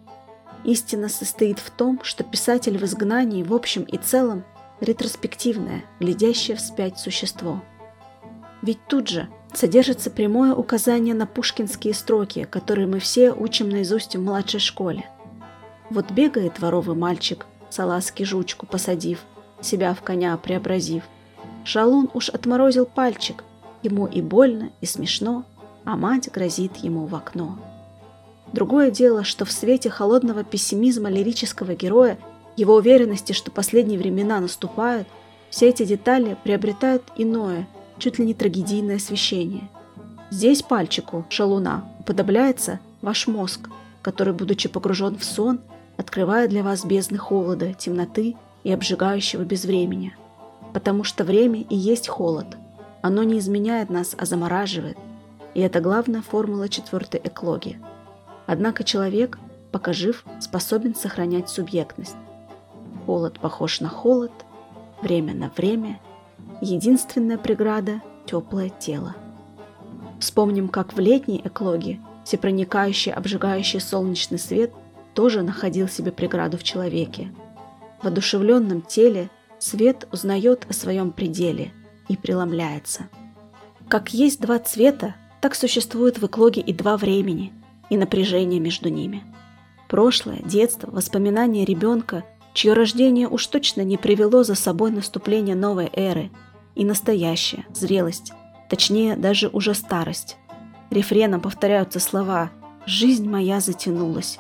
«Истина 0.65 1.09
состоит 1.09 1.59
в 1.59 1.71
том, 1.71 2.01
что 2.03 2.25
писатель 2.25 2.79
в 2.79 2.85
изгнании 2.85 3.45
в 3.45 3.55
общем 3.55 3.83
и 3.83 3.97
целом 3.97 4.45
ретроспективное, 4.81 5.85
глядящее 5.99 6.57
вспять 6.57 6.99
существо. 6.99 7.63
Ведь 8.63 8.79
тут 8.87 9.09
же 9.09 9.29
содержится 9.53 10.11
прямое 10.11 10.55
указание 10.55 11.15
на 11.15 11.27
пушкинские 11.27 11.95
строки, 11.95 12.45
которые 12.45 12.87
мы 12.87 12.99
все 13.01 13.33
учим 13.33 13.69
наизусть 13.69 14.17
в 14.17 14.23
младшей 14.23 14.61
школе. 14.61 15.09
Вот 15.89 16.11
бегает 16.11 16.61
воровый 16.61 16.97
мальчик, 16.97 17.47
салазки 17.69 18.23
жучку 18.23 18.67
посадив, 18.67 19.21
себя 19.61 19.95
в 19.95 20.03
коня 20.03 20.37
преобразив. 20.37 21.05
Шалун 21.65 22.09
уж 22.15 22.29
отморозил 22.29 22.87
пальчик, 22.87 23.45
ему 23.83 24.07
и 24.07 24.23
больно, 24.23 24.71
и 24.81 24.87
смешно, 24.87 25.45
а 25.85 25.97
мать 25.97 26.31
грозит 26.31 26.77
ему 26.77 27.07
в 27.07 27.15
окно. 27.15 27.59
Другое 28.53 28.91
дело, 28.91 29.25
что 29.25 29.45
в 29.45 29.53
свете 29.53 29.91
холодного 29.91 30.45
пессимизма 30.45 31.09
лирического 31.09 31.75
героя, 31.75 32.19
его 32.57 32.75
уверенности, 32.77 33.33
что 33.33 33.51
последние 33.51 33.99
времена 33.99 34.41
наступают, 34.41 35.09
все 35.51 35.69
эти 35.69 35.85
детали 35.85 36.37
приобретают 36.45 37.03
иное, 37.17 37.67
чуть 37.99 38.19
ли 38.19 38.27
не 38.27 38.35
трагедийное 38.35 38.97
освещение. 38.97 39.69
Здесь 40.31 40.63
пальчику, 40.63 41.27
шалуна, 41.29 41.85
уподобляется 41.99 42.79
ваш 43.03 43.27
мозг, 43.27 43.69
который, 44.03 44.33
будучи 44.33 44.69
погружен 44.69 45.19
в 45.19 45.25
сон, 45.25 45.61
открывает 45.97 46.51
для 46.51 46.63
вас 46.63 46.85
бездны 46.85 47.19
холода, 47.19 47.75
темноты 47.75 48.37
и 48.63 48.73
обжигающего 48.73 49.43
безвремени. 49.43 50.17
Потому 50.73 51.05
что 51.05 51.25
время 51.25 51.63
и 51.63 51.77
есть 51.77 52.09
холод. 52.09 52.47
Оно 53.03 53.23
не 53.23 53.39
изменяет 53.39 53.91
нас, 53.91 54.15
а 54.17 54.25
замораживает. 54.25 54.97
И 55.55 55.61
это 55.61 55.81
главная 55.81 56.23
формула 56.23 56.69
четвертой 56.69 57.21
эклогии. 57.25 57.81
Однако 58.47 58.85
человек, 58.85 59.39
пока 59.73 59.93
жив, 59.93 60.25
способен 60.41 60.95
сохранять 60.95 61.49
субъектность. 61.49 62.17
Холод 63.07 63.41
похож 63.41 63.81
на 63.81 63.89
холод, 63.89 64.33
время 65.03 65.35
на 65.35 65.51
время, 65.57 66.01
единственная 66.61 67.39
преграда– 67.39 68.01
теплое 68.27 68.69
тело. 68.69 69.17
Вспомним, 70.21 70.69
как 70.69 70.93
в 70.93 70.99
летней 70.99 71.41
эклогии 71.43 72.01
всепроникающий 72.25 73.13
обжигающий 73.13 73.81
солнечный 73.81 74.39
свет 74.39 74.73
тоже 75.15 75.43
находил 75.43 75.89
себе 75.89 76.13
преграду 76.13 76.59
в 76.59 76.63
человеке. 76.63 77.33
В 78.03 78.07
одушевленном 78.07 78.83
теле 78.83 79.31
свет 79.59 80.07
узнает 80.13 80.67
о 80.69 80.73
своем 80.73 81.13
пределе 81.13 81.73
и 82.09 82.17
преломляется. 82.17 83.09
Как 83.89 84.15
есть 84.15 84.41
два 84.41 84.59
цвета, 84.59 85.17
так 85.41 85.55
существует 85.55 86.19
в 86.19 86.27
эклоге 86.27 86.61
и 86.61 86.73
два 86.73 86.97
времени, 86.97 87.53
и 87.89 87.97
напряжение 87.97 88.61
между 88.61 88.89
ними. 88.89 89.25
Прошлое, 89.89 90.41
детство, 90.45 90.91
воспоминания 90.91 91.65
ребенка, 91.65 92.25
чье 92.53 92.73
рождение 92.73 93.29
уж 93.29 93.47
точно 93.47 93.83
не 93.83 93.97
привело 93.97 94.43
за 94.43 94.55
собой 94.55 94.91
наступление 94.91 95.55
новой 95.55 95.91
эры, 95.93 96.31
и 96.75 96.85
настоящее, 96.85 97.67
зрелость, 97.75 98.33
точнее 98.69 99.17
даже 99.17 99.49
уже 99.49 99.75
старость. 99.75 100.37
Рефреном 100.91 101.41
повторяются 101.41 102.01
слова 102.01 102.51
«Жизнь 102.87 103.29
моя 103.29 103.61
затянулась». 103.61 104.39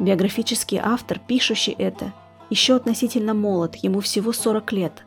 Биографический 0.00 0.78
автор, 0.82 1.18
пишущий 1.18 1.72
это, 1.72 2.12
еще 2.50 2.76
относительно 2.76 3.34
молод, 3.34 3.76
ему 3.76 4.00
всего 4.00 4.32
40 4.32 4.72
лет. 4.72 5.04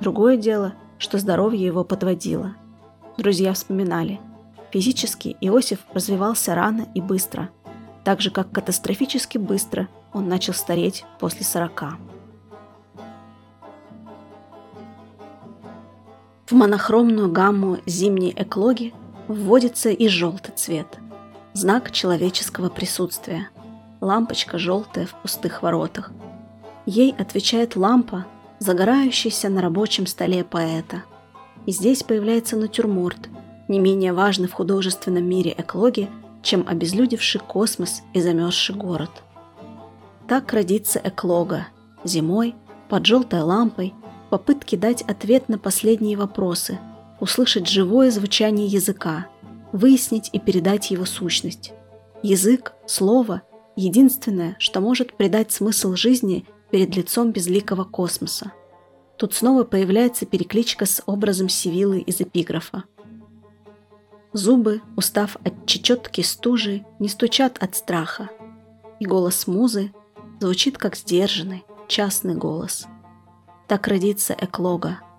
Другое 0.00 0.36
дело, 0.36 0.74
что 0.98 1.18
здоровье 1.18 1.64
его 1.64 1.84
подводило. 1.84 2.54
Друзья 3.18 3.52
вспоминали. 3.52 4.20
Физически 4.70 5.36
Иосиф 5.40 5.80
развивался 5.92 6.54
рано 6.54 6.86
и 6.94 7.00
быстро, 7.00 7.50
так 8.04 8.20
же 8.20 8.30
как 8.30 8.50
катастрофически 8.52 9.38
быстро 9.38 9.88
он 10.12 10.28
начал 10.28 10.54
стареть 10.54 11.04
после 11.18 11.44
40. 11.44 11.84
В 16.46 16.54
монохромную 16.54 17.30
гамму 17.32 17.78
зимней 17.86 18.34
эклоги 18.36 18.92
вводится 19.26 19.88
и 19.88 20.08
желтый 20.08 20.52
цвет. 20.54 20.98
Знак 21.54 21.90
человеческого 21.90 22.68
присутствия. 22.68 23.48
Лампочка 24.00 24.58
желтая 24.58 25.06
в 25.06 25.14
пустых 25.14 25.62
воротах. 25.62 26.10
Ей 26.84 27.14
отвечает 27.16 27.76
лампа, 27.76 28.26
загорающаяся 28.58 29.48
на 29.48 29.62
рабочем 29.62 30.06
столе 30.06 30.44
поэта. 30.44 31.04
И 31.64 31.72
здесь 31.72 32.02
появляется 32.02 32.56
натюрморт, 32.56 33.28
не 33.68 33.78
менее 33.78 34.12
важный 34.12 34.48
в 34.48 34.52
художественном 34.52 35.24
мире 35.24 35.54
эклоги, 35.56 36.10
чем 36.42 36.66
обезлюдевший 36.66 37.40
космос 37.40 38.02
и 38.12 38.20
замерзший 38.20 38.74
город. 38.74 39.22
Так 40.28 40.52
родится 40.52 41.00
эклога, 41.02 41.66
зимой, 42.04 42.54
под 42.88 43.06
желтой 43.06 43.40
лампой, 43.40 43.94
попытки 44.30 44.76
дать 44.76 45.02
ответ 45.02 45.48
на 45.48 45.58
последние 45.58 46.16
вопросы– 46.16 46.78
услышать 47.20 47.68
живое 47.68 48.10
звучание 48.10 48.66
языка, 48.66 49.28
выяснить 49.72 50.28
и 50.32 50.40
передать 50.40 50.90
его 50.90 51.04
сущность. 51.04 51.72
Язык, 52.22 52.72
слово– 52.86 53.42
единственное, 53.76 54.56
что 54.58 54.80
может 54.80 55.16
придать 55.16 55.52
смысл 55.52 55.94
жизни 55.94 56.44
перед 56.70 56.96
лицом 56.96 57.30
безликого 57.30 57.84
космоса. 57.84 58.52
Тут 59.16 59.34
снова 59.34 59.62
появляется 59.62 60.26
перекличка 60.26 60.84
с 60.84 61.02
образом 61.06 61.48
Сивилы 61.48 62.00
из 62.00 62.20
эпиграфа. 62.20 62.84
Зубы, 64.32 64.80
устав 64.96 65.36
от 65.44 65.66
чечетки 65.66 66.22
стужи, 66.22 66.84
не 66.98 67.08
стучат 67.08 67.56
от 67.62 67.76
страха, 67.76 68.30
и 68.98 69.06
голос 69.06 69.46
музы 69.46 69.92
звучит 70.42 70.76
как 70.76 70.96
сдержанный, 70.96 71.64
частный 71.88 72.34
голос. 72.34 72.86
Так 73.66 73.88
родится 73.88 74.36
эклога– 74.38 75.00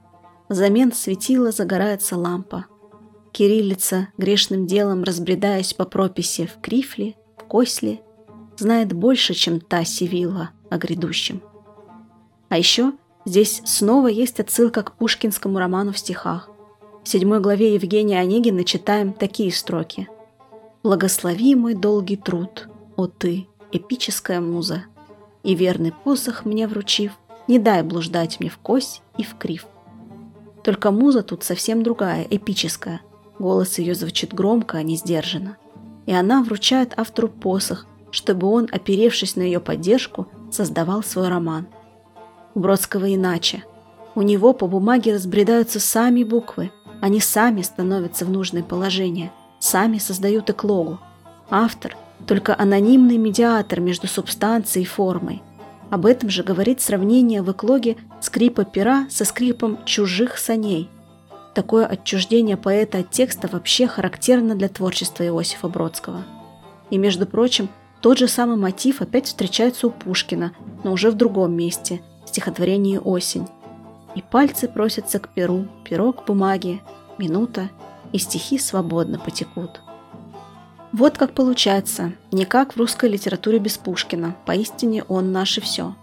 Взамен 0.49 0.91
светила 0.91 1.51
загорается 1.51 2.17
лампа. 2.17 2.65
Кириллица, 3.31 4.09
грешным 4.19 4.67
делом 4.67 5.03
разбредаясь 5.03 5.73
по 5.73 5.85
прописи 5.85 6.45
в 6.45 6.61
Крифле, 6.61 7.15
в 7.37 7.43
Косле, 7.45 8.01
знает 8.57 8.93
больше, 8.93 9.33
чем 9.33 9.59
та 9.59 9.83
Сивилла 9.83 10.51
о 10.69 10.77
грядущем. 10.77 11.41
А 12.49 12.57
еще 12.59 12.93
здесь 13.25 13.63
снова 13.65 14.07
есть 14.07 14.39
отсылка 14.39 14.83
к 14.83 14.95
пушкинскому 14.95 15.57
роману 15.57 15.91
в 15.91 15.97
стихах. 15.97 16.49
В 17.03 17.09
седьмой 17.09 17.39
главе 17.39 17.73
Евгения 17.73 18.19
Онегина 18.19 18.63
читаем 18.63 19.13
такие 19.13 19.51
строки. 19.51 20.07
«Благослови 20.83 21.55
мой 21.55 21.73
долгий 21.73 22.17
труд, 22.17 22.69
о 22.95 23.07
ты, 23.07 23.47
эпическая 23.71 24.39
муза, 24.39 24.83
и 25.43 25.55
верный 25.55 25.91
посох 25.91 26.45
мне 26.45 26.67
вручив, 26.67 27.11
не 27.47 27.59
дай 27.59 27.83
блуждать 27.83 28.39
мне 28.39 28.49
в 28.49 28.57
кось 28.57 29.01
и 29.17 29.23
в 29.23 29.35
крив». 29.37 29.67
Только 30.63 30.91
муза 30.91 31.23
тут 31.23 31.43
совсем 31.43 31.83
другая, 31.83 32.25
эпическая. 32.29 33.01
Голос 33.37 33.79
ее 33.79 33.95
звучит 33.95 34.33
громко, 34.33 34.77
а 34.77 34.83
не 34.83 34.95
сдержанно. 34.95 35.57
И 36.05 36.13
она 36.13 36.41
вручает 36.41 36.93
автору 36.97 37.27
посох, 37.27 37.85
чтобы 38.11 38.47
он, 38.47 38.69
оперевшись 38.71 39.35
на 39.35 39.41
ее 39.41 39.59
поддержку, 39.59 40.27
создавал 40.51 41.03
свой 41.03 41.27
роман. 41.27 41.67
У 42.55 42.59
Бродского 42.59 43.13
иначе. 43.13 43.65
У 44.15 44.21
него 44.21 44.53
по 44.53 44.67
бумаге 44.67 45.15
разбредаются 45.15 45.79
сами 45.79 46.23
буквы. 46.23 46.71
Они 47.01 47.19
сами 47.19 47.61
становятся 47.61 48.25
в 48.25 48.29
нужное 48.29 48.63
положение, 48.63 49.31
сами 49.59 49.97
создают 49.97 50.49
эклогу. 50.49 50.99
Автор– 51.49 51.97
только 52.25 52.57
анонимный 52.57 53.17
медиатор 53.17 53.79
между 53.79 54.07
субстанцией 54.07 54.83
и 54.83 54.87
формой– 54.87 55.41
об 55.93 56.07
этом 56.07 56.27
же 56.31 56.41
говорит 56.41 56.81
сравнение 56.81 57.43
в 57.43 57.51
эклоге 57.51 57.97
скрипа 58.19 58.65
пера 58.65 59.05
со 59.11 59.25
скрипом 59.25 59.77
чужих 59.85 60.39
саней. 60.39 60.89
Такое 61.53 61.85
отчуждение 61.85 62.57
поэта 62.57 62.97
от 63.01 63.11
текста 63.11 63.47
вообще 63.47 63.85
характерно 63.85 64.55
для 64.55 64.69
творчества 64.69 65.23
Иосифа 65.23 65.67
Бродского. 65.67 66.23
И, 66.89 66.97
между 66.97 67.27
прочим, 67.27 67.69
тот 68.01 68.17
же 68.17 68.27
самый 68.27 68.57
мотив 68.57 69.03
опять 69.03 69.27
встречается 69.27 69.85
у 69.85 69.91
Пушкина, 69.91 70.53
но 70.83 70.93
уже 70.93 71.11
в 71.11 71.13
другом 71.13 71.55
месте, 71.55 72.01
в 72.25 72.29
стихотворении 72.29 72.97
«Осень». 72.97 73.47
И 74.15 74.23
пальцы 74.23 74.67
просятся 74.67 75.19
к 75.19 75.29
перу, 75.29 75.67
перо 75.83 76.11
к 76.11 76.25
бумаге, 76.25 76.81
минута, 77.19 77.69
и 78.11 78.17
стихи 78.17 78.57
свободно 78.57 79.19
потекут. 79.19 79.81
Вот 80.93 81.17
как 81.17 81.33
получается, 81.33 82.13
не 82.31 82.45
как 82.45 82.73
в 82.73 82.77
русской 82.77 83.09
литературе 83.09 83.57
без 83.57 83.79
Пушкина, 83.79 84.35
поистине 84.45 85.03
он 85.05 85.31
наше 85.31 85.59
все. 85.59 85.95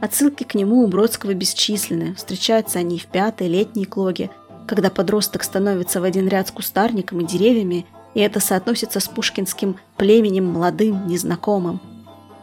Отсылки 0.00 0.44
к 0.44 0.54
нему 0.54 0.82
у 0.82 0.86
Бродского 0.86 1.34
бесчисленны, 1.34 2.14
встречаются 2.14 2.78
они 2.78 2.98
в 2.98 3.04
пятой 3.04 3.48
летней 3.48 3.84
клоге, 3.84 4.30
когда 4.66 4.88
подросток 4.88 5.44
становится 5.44 6.00
в 6.00 6.04
один 6.04 6.26
ряд 6.26 6.48
с 6.48 6.52
кустарником 6.52 7.20
и 7.20 7.26
деревьями, 7.26 7.84
и 8.14 8.20
это 8.20 8.40
соотносится 8.40 8.98
с 8.98 9.08
пушкинским 9.08 9.76
племенем 9.98 10.46
молодым, 10.46 11.06
незнакомым. 11.06 11.82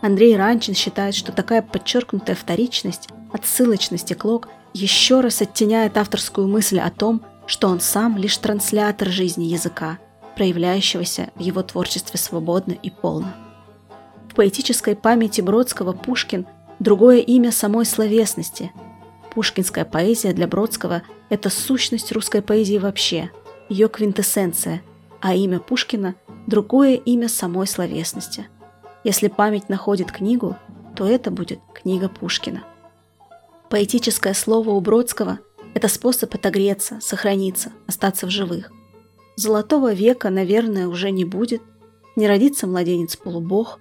Андрей 0.01 0.37
Ранчин 0.37 0.75
считает, 0.75 1.15
что 1.15 1.31
такая 1.31 1.63
подчеркнутая 1.63 2.35
вторичность, 2.35 3.09
отсылочность 3.33 4.11
и 4.11 4.13
клок 4.13 4.49
еще 4.75 5.21
раз 5.21 5.41
оттеняет 5.41 5.97
авторскую 5.97 6.47
мысль 6.47 6.79
о 6.79 6.91
том, 6.91 7.23
что 7.47 7.69
он 7.69 7.79
сам 7.79 8.17
лишь 8.17 8.37
транслятор 8.37 9.09
жизни 9.09 9.45
языка– 9.45 9.97
проявляющегося 10.35 11.29
в 11.35 11.39
его 11.39 11.61
творчестве 11.63 12.19
свободно 12.19 12.73
и 12.73 12.89
полно. 12.89 13.33
В 14.29 14.35
поэтической 14.35 14.95
памяти 14.95 15.41
Бродского 15.41 15.93
Пушкин– 15.93 16.45
другое 16.79 17.19
имя 17.19 17.51
самой 17.51 17.85
словесности. 17.85 18.71
Пушкинская 19.33 19.85
поэзия 19.85 20.33
для 20.33 20.47
Бродского– 20.47 21.03
это 21.29 21.49
сущность 21.49 22.11
русской 22.11 22.41
поэзии 22.41 22.77
вообще, 22.77 23.31
ее 23.69 23.89
квинтэссенция, 23.89 24.81
а 25.19 25.35
имя 25.35 25.59
Пушкина– 25.59 26.15
другое 26.47 26.95
имя 26.95 27.29
самой 27.29 27.67
словесности. 27.67 28.47
Если 29.03 29.27
память 29.27 29.69
находит 29.69 30.11
книгу, 30.11 30.57
то 30.95 31.07
это 31.07 31.31
будет 31.31 31.59
книга 31.73 32.09
Пушкина. 32.09 32.63
Поэтическое 33.69 34.33
слово 34.33 34.71
у 34.71 34.81
Бродского– 34.81 35.39
это 35.73 35.87
способ 35.87 36.33
отогреться, 36.35 36.99
сохраниться, 37.01 37.71
остаться 37.87 38.27
в 38.27 38.29
живых. 38.29 38.71
Золотого 39.41 39.91
века, 39.91 40.29
наверное, 40.29 40.87
уже 40.87 41.09
не 41.09 41.25
будет, 41.25 41.63
Не 42.15 42.27
родится 42.27 42.67
младенец-полубог, 42.67 43.79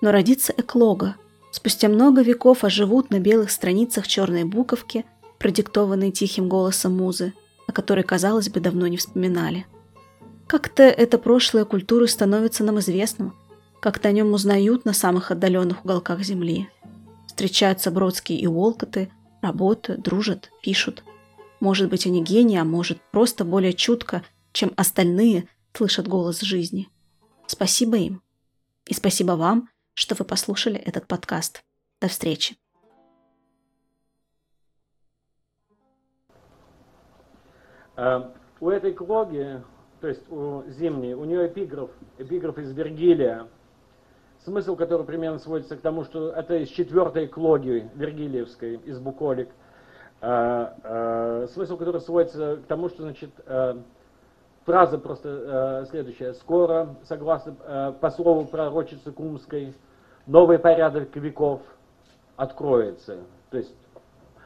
но 0.00 0.10
родится 0.10 0.54
эклога. 0.56 1.16
Спустя 1.50 1.88
много 1.88 2.22
веков 2.22 2.64
оживут 2.64 3.10
на 3.10 3.20
белых 3.20 3.50
страницах 3.50 4.06
черной 4.06 4.44
буковки, 4.44 5.04
продиктованные 5.38 6.12
тихим 6.12 6.48
голосом 6.48 6.96
музы, 6.96 7.34
о 7.66 7.72
которой, 7.72 8.04
казалось 8.04 8.48
бы, 8.48 8.60
давно 8.60 8.86
не 8.86 8.96
вспоминали. 8.96 9.66
Как-то 10.46 10.84
это 10.84 11.18
прошлое 11.18 11.66
культуры 11.66 12.08
становится 12.08 12.64
нам 12.64 12.78
известным, 12.78 13.34
как-то 13.80 14.08
о 14.08 14.12
нем 14.12 14.32
узнают 14.32 14.86
на 14.86 14.94
самых 14.94 15.30
отдаленных 15.30 15.84
уголках 15.84 16.22
земли. 16.22 16.70
Встречаются 17.26 17.90
Бродские 17.90 18.38
и 18.38 18.46
Уолкоты, 18.46 19.10
работают, 19.42 20.00
дружат, 20.00 20.50
пишут. 20.62 21.04
Может 21.60 21.90
быть, 21.90 22.06
они 22.06 22.22
гении, 22.22 22.56
а 22.56 22.64
может, 22.64 22.98
просто 23.10 23.44
более 23.44 23.74
чутко, 23.74 24.22
чем 24.56 24.72
остальные, 24.76 25.48
слышат 25.74 26.08
голос 26.08 26.40
жизни. 26.40 26.88
Спасибо 27.46 27.98
им. 27.98 28.22
И 28.86 28.94
спасибо 28.94 29.32
вам, 29.32 29.68
что 29.92 30.14
вы 30.14 30.24
послушали 30.24 30.78
этот 30.78 31.06
подкаст. 31.06 31.62
До 32.00 32.08
встречи. 32.08 32.56
Uh, 37.96 38.34
у 38.60 38.68
этой 38.70 38.92
клоги 38.92 39.62
то 40.00 40.08
есть 40.08 40.30
у 40.30 40.62
зимней, 40.68 41.14
у 41.14 41.24
нее 41.24 41.48
эпиграф, 41.48 41.90
эпиграф 42.18 42.58
из 42.58 42.70
Вергилия, 42.72 43.48
смысл 44.44 44.76
которого 44.76 45.04
примерно 45.04 45.38
сводится 45.38 45.76
к 45.76 45.80
тому, 45.80 46.04
что 46.04 46.30
это 46.30 46.56
из 46.56 46.68
четвертой 46.68 47.28
клоги 47.28 47.90
Вергилиевской, 47.94 48.76
из 48.76 48.98
Буколик, 48.98 49.48
а, 50.20 50.76
а, 50.82 51.46
смысл 51.48 51.78
которого 51.78 52.00
сводится 52.00 52.56
к 52.58 52.66
тому, 52.66 52.90
что, 52.90 53.02
значит, 53.02 53.30
а, 53.46 53.82
фраза 54.66 54.98
просто 54.98 55.28
а, 55.28 55.84
следующая. 55.86 56.34
Скоро, 56.34 56.96
согласно 57.04 57.56
а, 57.64 57.92
по 57.92 58.10
слову 58.10 58.44
пророчицы 58.44 59.10
Кумской, 59.12 59.72
новый 60.26 60.58
порядок 60.58 61.16
веков 61.16 61.62
откроется, 62.36 63.20
то 63.50 63.56
есть 63.56 63.74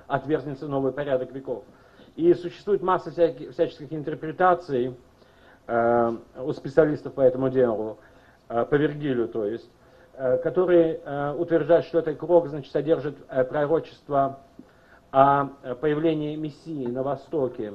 отвергнется 0.06 0.68
новый 0.68 0.92
порядок 0.92 1.32
веков. 1.32 1.64
И 2.14 2.32
существует 2.34 2.82
масса 2.82 3.10
всяких, 3.10 3.50
всяческих 3.50 3.92
интерпретаций, 3.92 4.94
Э, 5.70 6.10
у 6.36 6.52
специалистов 6.52 7.14
по 7.14 7.20
этому 7.20 7.48
делу, 7.48 7.98
э, 8.48 8.64
по 8.64 8.74
Вергилию, 8.74 9.28
то 9.28 9.46
есть, 9.46 9.70
э, 10.14 10.38
которые 10.38 10.98
утверждают, 11.38 11.86
что 11.86 12.00
этот 12.00 12.18
круг 12.18 12.48
значит, 12.48 12.72
содержит 12.72 13.16
пророчество 13.48 14.40
о 15.12 15.46
появлении 15.80 16.34
Мессии 16.34 16.86
на 16.86 17.04
Востоке. 17.04 17.72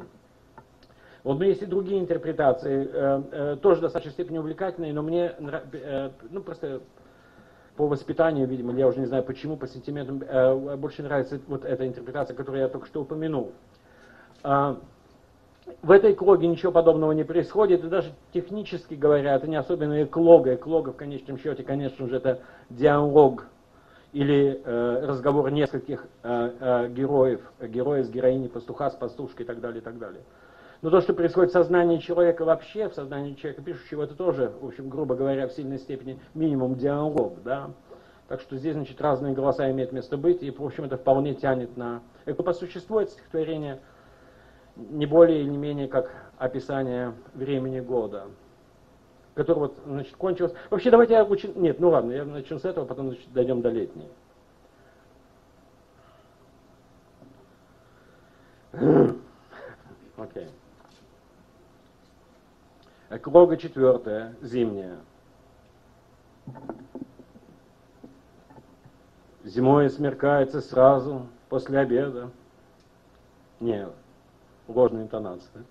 Вот, 1.26 1.42
есть 1.42 1.62
и 1.62 1.66
другие 1.66 2.00
интерпретации, 2.00 3.58
тоже 3.58 3.80
в 3.80 3.82
достаточной 3.82 4.14
степени 4.14 4.38
увлекательные, 4.38 4.94
но 4.94 5.02
мне, 5.02 5.34
ну, 6.30 6.42
просто 6.42 6.82
по 7.76 7.88
воспитанию, 7.88 8.48
видимо, 8.48 8.74
я 8.74 8.88
уже 8.88 9.00
не 9.00 9.08
знаю 9.08 9.24
почему, 9.24 9.58
по 9.58 9.68
сентиментам, 9.68 10.24
больше 10.80 11.04
нравится 11.04 11.42
вот 11.48 11.66
эта 11.66 11.86
интерпретация, 11.86 12.36
которую 12.36 12.62
я 12.62 12.70
только 12.70 12.86
что 12.86 13.02
упомянул 13.02 13.52
в 15.82 15.92
этой 15.92 16.14
эклоге 16.14 16.48
ничего 16.48 16.72
подобного 16.72 17.12
не 17.12 17.24
происходит, 17.24 17.84
и 17.84 17.88
даже 17.88 18.14
технически 18.34 18.94
говоря, 18.94 19.36
это 19.36 19.48
не 19.48 19.56
особенно 19.56 20.04
эклога. 20.04 20.56
Эклога 20.56 20.92
в 20.92 20.96
конечном 20.96 21.38
счете, 21.38 21.64
конечно 21.64 22.08
же, 22.08 22.18
это 22.18 22.42
диалог 22.70 23.48
или 24.14 24.62
э, 24.64 25.06
разговор 25.06 25.52
нескольких 25.52 26.06
э, 26.24 26.52
э, 26.60 26.90
героев, 26.90 27.42
героя 27.62 28.04
с 28.04 28.10
героиней, 28.10 28.48
пастуха 28.48 28.90
с 28.90 28.96
пастушкой 28.96 29.44
и 29.44 29.48
так 29.48 29.60
далее, 29.60 29.82
и 29.82 29.84
так 29.84 29.98
далее. 29.98 30.22
Но 30.86 30.92
то, 30.92 31.02
что 31.02 31.16
происходит 31.16 31.50
в 31.50 31.54
сознании 31.54 31.98
человека 31.98 32.46
вообще, 32.46 32.88
в 32.88 32.94
сознании 32.94 33.34
человека 33.34 33.64
пишущего, 33.64 34.04
это 34.04 34.14
тоже, 34.14 34.52
в 34.62 34.68
общем, 34.68 34.88
грубо 34.88 35.16
говоря, 35.16 35.48
в 35.48 35.52
сильной 35.52 35.80
степени 35.80 36.20
минимум 36.36 36.76
диалог, 36.76 37.42
да. 37.44 37.72
Так 38.28 38.40
что 38.40 38.56
здесь, 38.56 38.76
значит, 38.76 39.02
разные 39.02 39.34
голоса 39.34 39.68
имеют 39.72 39.94
место 39.94 40.16
быть, 40.16 40.44
и, 40.44 40.52
в 40.52 40.64
общем, 40.64 40.84
это 40.84 40.98
вполне 40.98 41.34
тянет 41.34 41.76
на... 41.76 42.04
Это 42.26 42.44
по 42.44 42.54
существу 42.54 43.00
это 43.00 43.10
стихотворение 43.10 43.80
не 44.76 45.08
более 45.08 45.42
или 45.42 45.50
не 45.50 45.58
менее 45.58 45.88
как 45.88 46.12
описание 46.38 47.14
времени 47.34 47.80
года, 47.80 48.26
который 49.34 49.58
вот, 49.58 49.78
значит, 49.88 50.16
кончилось. 50.16 50.54
Вообще, 50.70 50.92
давайте 50.92 51.16
я 51.16 51.26
учу... 51.26 51.48
Нет, 51.56 51.80
ну 51.80 51.90
ладно, 51.90 52.12
я 52.12 52.26
начну 52.26 52.60
с 52.60 52.64
этого, 52.64 52.86
потом 52.86 53.08
значит, 53.08 53.34
дойдем 53.34 53.64
до 53.64 53.70
летней. 53.70 54.08
Эклога 63.16 63.56
четвертая, 63.56 64.36
зимняя. 64.42 64.98
Зимой 69.46 69.90
смеркается 69.90 70.60
сразу, 70.60 71.28
после 71.48 71.80
обеда. 71.80 72.30
Нет, 73.62 73.94
ложная 74.68 75.04
интонация. 75.04 75.64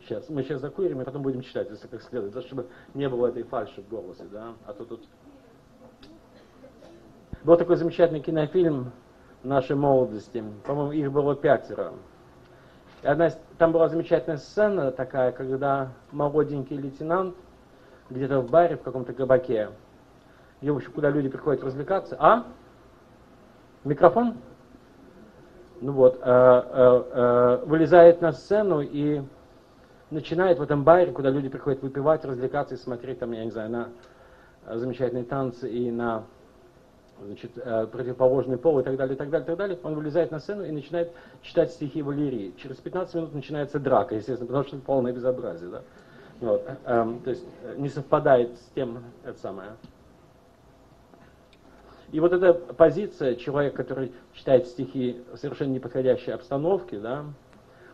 Сейчас. 0.00 0.30
Мы 0.30 0.42
сейчас 0.42 0.62
закурим, 0.62 1.02
и 1.02 1.04
потом 1.04 1.20
будем 1.20 1.42
читать, 1.42 1.68
если 1.68 1.86
как 1.86 2.00
следует, 2.00 2.32
да, 2.32 2.40
чтобы 2.40 2.66
не 2.94 3.10
было 3.10 3.26
этой 3.26 3.42
фальши 3.42 3.82
в 3.82 3.88
голосе, 3.90 4.24
да. 4.32 4.54
А 4.64 4.72
то 4.72 4.86
тут... 4.86 5.04
Был 7.44 7.58
такой 7.58 7.76
замечательный 7.76 8.20
кинофильм 8.20 8.92
нашей 9.42 9.76
молодости. 9.76 10.42
По-моему, 10.64 10.92
их 10.92 11.12
было 11.12 11.36
пятеро. 11.36 11.92
Одна, 13.06 13.30
там 13.58 13.72
была 13.72 13.88
замечательная 13.88 14.38
сцена 14.38 14.90
такая, 14.90 15.32
когда 15.32 15.88
молоденький 16.12 16.76
лейтенант 16.76 17.36
где-то 18.10 18.40
в 18.40 18.50
баре, 18.50 18.76
в 18.76 18.82
каком-то 18.82 19.12
кабаке, 19.12 19.70
где, 20.60 20.72
в 20.72 20.76
общем, 20.76 20.92
куда 20.92 21.10
люди 21.10 21.28
приходят 21.28 21.62
развлекаться. 21.62 22.16
А? 22.18 22.44
Микрофон? 23.84 24.36
ну 25.80 25.92
вот, 25.92 26.16
э, 26.16 26.20
э, 26.22 27.02
э, 27.12 27.64
вылезает 27.66 28.20
на 28.20 28.32
сцену 28.32 28.80
и 28.80 29.22
начинает 30.10 30.58
в 30.58 30.62
этом 30.62 30.84
баре, 30.84 31.12
куда 31.12 31.30
люди 31.30 31.48
приходят 31.48 31.82
выпивать, 31.82 32.24
развлекаться 32.24 32.74
и 32.74 32.78
смотреть 32.78 33.18
там, 33.18 33.32
я 33.32 33.44
не 33.44 33.50
знаю, 33.50 33.70
на 33.70 33.88
замечательные 34.76 35.24
танцы 35.24 35.68
и 35.70 35.90
на 35.90 36.24
значит, 37.24 37.52
противоположный 37.54 38.58
пол 38.58 38.80
и 38.80 38.82
так 38.82 38.96
далее, 38.96 39.14
и 39.14 39.18
так 39.18 39.30
далее, 39.30 39.44
и 39.44 39.46
так 39.46 39.56
далее. 39.56 39.78
Он 39.82 39.94
вылезает 39.94 40.30
на 40.30 40.38
сцену 40.38 40.64
и 40.64 40.70
начинает 40.70 41.12
читать 41.42 41.70
стихи 41.70 42.02
Валерии. 42.02 42.54
Через 42.58 42.76
15 42.76 43.14
минут 43.14 43.34
начинается 43.34 43.78
драка, 43.78 44.14
естественно, 44.14 44.46
потому 44.46 44.64
что 44.64 44.76
это 44.76 44.84
полное 44.84 45.12
безобразие. 45.12 45.70
Да? 45.70 45.82
Вот, 46.40 46.68
эм, 46.84 47.20
то 47.20 47.30
есть 47.30 47.44
не 47.76 47.88
совпадает 47.88 48.50
с 48.56 48.70
тем, 48.74 49.02
это 49.24 49.38
самое, 49.38 49.70
и 52.12 52.20
вот 52.20 52.32
эта 52.32 52.54
позиция, 52.54 53.34
человек, 53.34 53.74
который 53.74 54.12
читает 54.32 54.66
стихи 54.66 55.22
в 55.32 55.36
совершенно 55.36 55.72
неподходящей 55.72 56.32
обстановке, 56.32 56.98
да, 56.98 57.24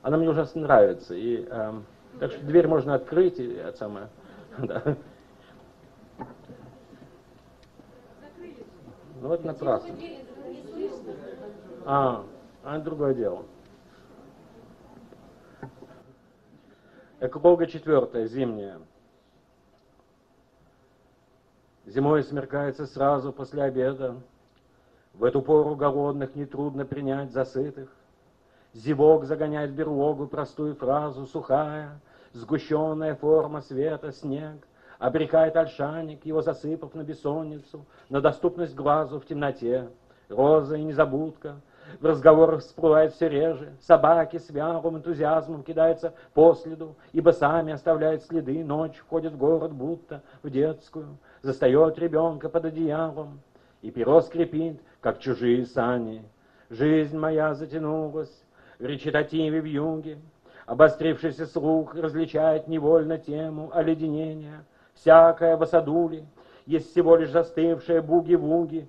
она 0.03 0.17
мне 0.17 0.29
ужасно 0.29 0.63
нравится. 0.63 1.15
И, 1.15 1.47
э, 1.49 1.73
так 2.21 2.33
что 2.33 2.45
дверь 2.45 2.67
можно 2.67 2.95
открыть, 2.95 3.39
и 3.39 3.55
это 3.55 3.77
самое. 3.77 4.09
Да. 4.59 4.97
Ну 9.23 9.33
это 9.33 9.47
напрасно. 9.47 9.95
А, 11.85 12.25
а 12.65 12.79
другое 12.81 13.15
дело. 13.15 13.45
Эколога 17.21 17.69
четвертая, 17.69 18.27
зимняя. 18.27 18.81
Зимой 21.87 22.25
смеркается 22.25 22.87
сразу 22.87 23.33
после 23.33 23.63
обеда. 23.63 24.17
В 25.15 25.23
эту 25.23 25.41
пору 25.41 25.77
голодных 25.77 26.35
нетрудно 26.35 26.85
принять 26.85 27.31
засытых. 27.31 27.91
Зевок 28.73 29.27
загоняет 29.27 29.71
в 29.71 29.75
берлогу 29.75 30.27
простую 30.27 30.75
фразу, 30.75 31.27
сухая, 31.27 32.01
Сгущенная 32.33 33.15
форма 33.15 33.61
света, 33.61 34.11
снег, 34.11 34.67
Обрекает 35.03 35.57
ольшаник, 35.57 36.25
его 36.25 36.43
засыпав 36.43 36.95
на 36.95 37.03
бессонницу, 37.03 37.85
На 38.09 38.21
доступность 38.21 38.77
глазу 38.77 39.19
в 39.19 39.27
темноте. 39.27 39.89
Роза 40.29 40.77
и 40.77 40.83
незабудка, 40.85 41.57
в 42.01 42.07
разговорах 42.07 42.61
всплывает 42.61 43.13
все 43.13 43.29
реже, 43.29 43.73
собаки 43.81 44.39
с 44.39 44.49
вялым 44.49 44.99
энтузиазмом 44.99 45.65
кидаются 45.65 46.15
по 46.35 46.55
следу, 46.55 46.95
ибо 47.11 47.31
сами 47.31 47.73
оставляют 47.73 48.23
следы, 48.23 48.63
ночь 48.63 48.97
входит 48.97 49.33
в 49.33 49.39
город, 49.39 49.73
будто 49.73 50.23
в 50.45 50.51
детскую, 50.51 51.19
застает 51.41 51.99
ребенка 51.99 52.49
под 52.49 52.67
одеялом, 52.67 53.41
и 53.81 53.91
перо 53.91 54.21
скрипит, 54.21 54.81
как 55.01 55.19
чужие 55.19 55.67
сани. 55.67 56.23
Жизнь 56.71 57.19
моя 57.19 57.55
затянулась 57.55 58.45
в 58.79 58.85
речитативе 58.85 59.61
в 59.63 59.65
юге, 59.65 60.19
обострившийся 60.65 61.47
слух 61.47 61.97
различает 61.97 62.69
невольно 62.69 63.19
тему 63.19 63.69
оледенения. 63.75 64.65
Всякая 65.03 65.57
в 65.57 65.63
осадуле 65.65 66.27
есть 66.65 66.93
всего 66.93 67.17
лишь 67.17 67.31
застывшие 67.31 68.03
буги-вуги. 68.03 68.87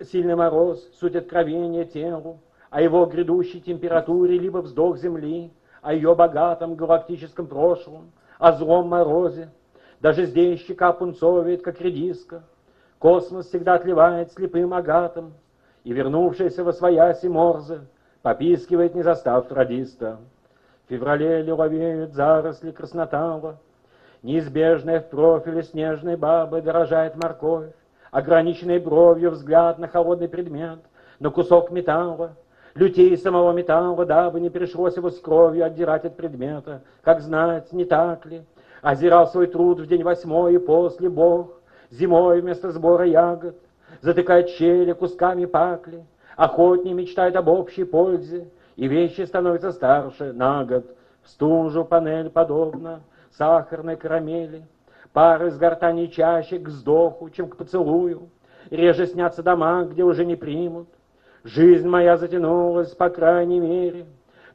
Сильный 0.00 0.36
мороз, 0.36 0.82
суть 0.98 1.16
откровения 1.16 1.84
телу, 1.84 2.38
о 2.70 2.80
его 2.80 3.04
грядущей 3.04 3.60
температуре, 3.60 4.38
либо 4.38 4.58
вздох 4.58 4.96
земли, 4.96 5.52
о 5.82 5.92
ее 5.92 6.14
богатом 6.14 6.76
галактическом 6.76 7.46
прошлом, 7.46 8.10
о 8.38 8.52
злом 8.52 8.88
морозе, 8.88 9.50
Даже 10.00 10.24
здесь 10.24 10.64
щека 10.64 10.94
пунцовеет, 10.94 11.60
как 11.60 11.82
редиска. 11.82 12.42
Космос 12.98 13.48
всегда 13.48 13.74
отливает 13.74 14.32
слепым 14.32 14.72
агатом, 14.72 15.34
И 15.84 15.92
вернувшийся 15.92 16.64
во 16.64 16.72
свояси 16.72 17.26
Морзе 17.26 17.82
Попискивает, 18.22 18.94
не 18.94 19.02
застав 19.02 19.52
радиста. 19.52 20.20
В 20.86 20.88
феврале 20.88 21.42
лиловеют 21.42 22.14
заросли 22.14 22.70
краснотава, 22.70 23.58
Неизбежная 24.24 25.00
в 25.00 25.10
профиле 25.10 25.62
снежной 25.62 26.16
бабы 26.16 26.62
дорожает 26.62 27.14
морковь, 27.22 27.70
Ограниченный 28.10 28.78
бровью 28.78 29.32
взгляд 29.32 29.78
на 29.78 29.86
холодный 29.86 30.28
предмет, 30.28 30.78
на 31.20 31.28
кусок 31.28 31.70
металла, 31.70 32.30
Лютей 32.74 33.18
самого 33.18 33.52
металла, 33.52 34.06
дабы 34.06 34.40
не 34.40 34.48
пришлось 34.48 34.96
его 34.96 35.10
с 35.10 35.20
кровью 35.20 35.66
отдирать 35.66 36.06
от 36.06 36.16
предмета. 36.16 36.80
Как 37.02 37.20
знать, 37.20 37.70
не 37.74 37.84
так 37.84 38.24
ли? 38.24 38.42
Озирал 38.80 39.26
свой 39.26 39.46
труд 39.46 39.80
в 39.80 39.86
день 39.86 40.02
восьмой 40.02 40.54
и 40.54 40.58
после 40.58 41.10
Бог, 41.10 41.60
Зимой 41.90 42.40
вместо 42.40 42.72
сбора 42.72 43.04
ягод, 43.04 43.56
затыкает 44.00 44.48
щели 44.48 44.92
кусками 44.92 45.44
пакли, 45.44 46.02
Охотнее 46.36 46.94
мечтает 46.94 47.36
об 47.36 47.48
общей 47.48 47.84
пользе, 47.84 48.48
И 48.76 48.88
вещи 48.88 49.20
становятся 49.26 49.72
старше 49.72 50.32
на 50.32 50.64
год. 50.64 50.86
В 51.24 51.28
стужу 51.28 51.84
панель 51.84 52.30
подобно 52.30 53.00
сахарной 53.36 53.96
карамели, 53.96 54.66
Пары 55.12 55.50
с 55.50 55.56
гортани 55.56 56.06
чаще 56.06 56.58
к 56.58 56.68
вздоху, 56.68 57.30
чем 57.30 57.48
к 57.48 57.56
поцелую, 57.56 58.30
Реже 58.70 59.06
снятся 59.06 59.42
дома, 59.42 59.84
где 59.84 60.02
уже 60.02 60.24
не 60.24 60.36
примут, 60.36 60.88
Жизнь 61.44 61.86
моя 61.86 62.16
затянулась, 62.16 62.94
по 62.94 63.10
крайней 63.10 63.60
мере. 63.60 64.06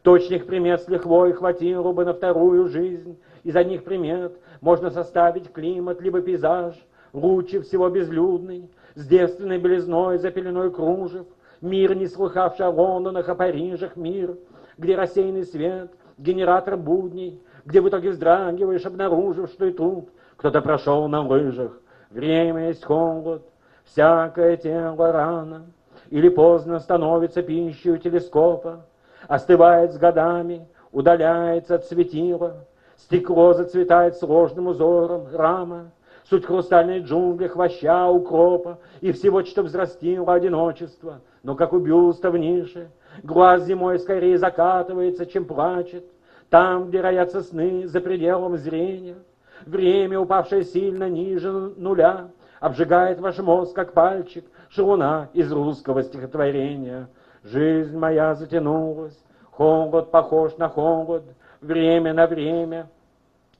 Точных 0.02 0.48
примет 0.48 0.82
с 0.82 0.88
лихвой 0.88 1.34
хватило 1.34 1.92
бы 1.92 2.04
на 2.04 2.14
вторую 2.14 2.68
жизнь. 2.68 3.20
Из 3.44 3.56
одних 3.56 3.84
примет 3.84 4.40
можно 4.60 4.90
составить 4.90 5.52
климат, 5.54 6.02
либо 6.02 6.22
пейзаж, 6.22 6.76
лучше 7.14 7.62
всего 7.62 7.90
безлюдный, 7.90 8.72
с 8.96 9.06
девственной 9.06 9.60
белизной 9.60 10.18
за 10.18 10.32
пеленой 10.32 10.72
кружев, 10.72 11.28
мир, 11.62 11.96
не 11.96 12.08
слыхавший 12.08 12.66
о 12.66 12.72
Лондонах, 12.72 13.30
о 13.30 13.36
Парижах, 13.36 13.96
мир, 13.96 14.36
где 14.80 14.96
рассеянный 14.96 15.46
свет, 15.46 15.92
генератор 16.18 16.76
будней, 16.76 17.40
где 17.66 17.82
в 17.82 17.90
итоге 17.90 18.12
вздрагиваешь, 18.12 18.86
обнаружив, 18.86 19.50
что 19.50 19.66
и 19.66 19.72
тут 19.72 20.10
кто-то 20.38 20.62
прошел 20.62 21.08
на 21.08 21.26
лыжах. 21.26 21.74
Время 22.10 22.68
есть 22.68 22.86
холод, 22.86 23.44
всякое 23.86 24.58
тело 24.58 25.12
рано, 25.12 25.66
или 26.10 26.30
поздно 26.30 26.80
становится 26.80 27.42
пищей 27.42 27.92
у 27.92 27.98
телескопа, 27.98 28.86
остывает 29.28 29.94
с 29.94 29.98
годами, 29.98 30.68
удаляется 30.92 31.76
от 31.76 31.86
светила, 31.86 32.66
стекло 32.98 33.54
зацветает 33.54 34.16
сложным 34.16 34.68
узором, 34.68 35.28
рама, 35.34 35.92
суть 36.30 36.46
хрустальной 36.46 37.00
джунгли, 37.00 37.48
хвоща, 37.48 38.10
укропа 38.10 38.80
и 39.02 39.12
всего, 39.12 39.44
что 39.44 39.64
взрастило 39.64 40.34
одиночество, 40.34 41.22
но 41.44 41.56
как 41.56 41.74
у 41.74 41.80
бюста 41.80 42.32
в 42.32 42.38
нише, 42.38 42.90
глаз 43.24 43.66
зимой 43.66 44.00
скорее 44.00 44.38
закатывается, 44.38 45.26
чем 45.26 45.46
плачет, 45.46 46.06
там, 46.50 46.90
где 46.90 47.02
роятся 47.02 47.42
сны 47.42 47.88
за 47.88 48.02
пределом 48.02 48.58
зрения, 48.58 49.18
время, 49.66 50.20
упавшее 50.20 50.64
сильно 50.64 51.10
ниже 51.10 51.52
нуля, 51.52 52.30
обжигает 52.60 53.20
ваш 53.20 53.38
мозг, 53.40 53.76
как 53.76 53.94
пальчик, 53.94 54.46
шелуна 54.70 55.30
из 55.34 55.52
русского 55.52 56.04
стихотворения. 56.04 57.08
Жизнь 57.44 57.98
моя 57.98 58.36
затянулась, 58.36 59.18
холод 59.52 60.12
похож 60.12 60.58
на 60.58 60.70
холод, 60.70 61.24
время 61.62 62.14
на 62.14 62.28
время. 62.28 62.90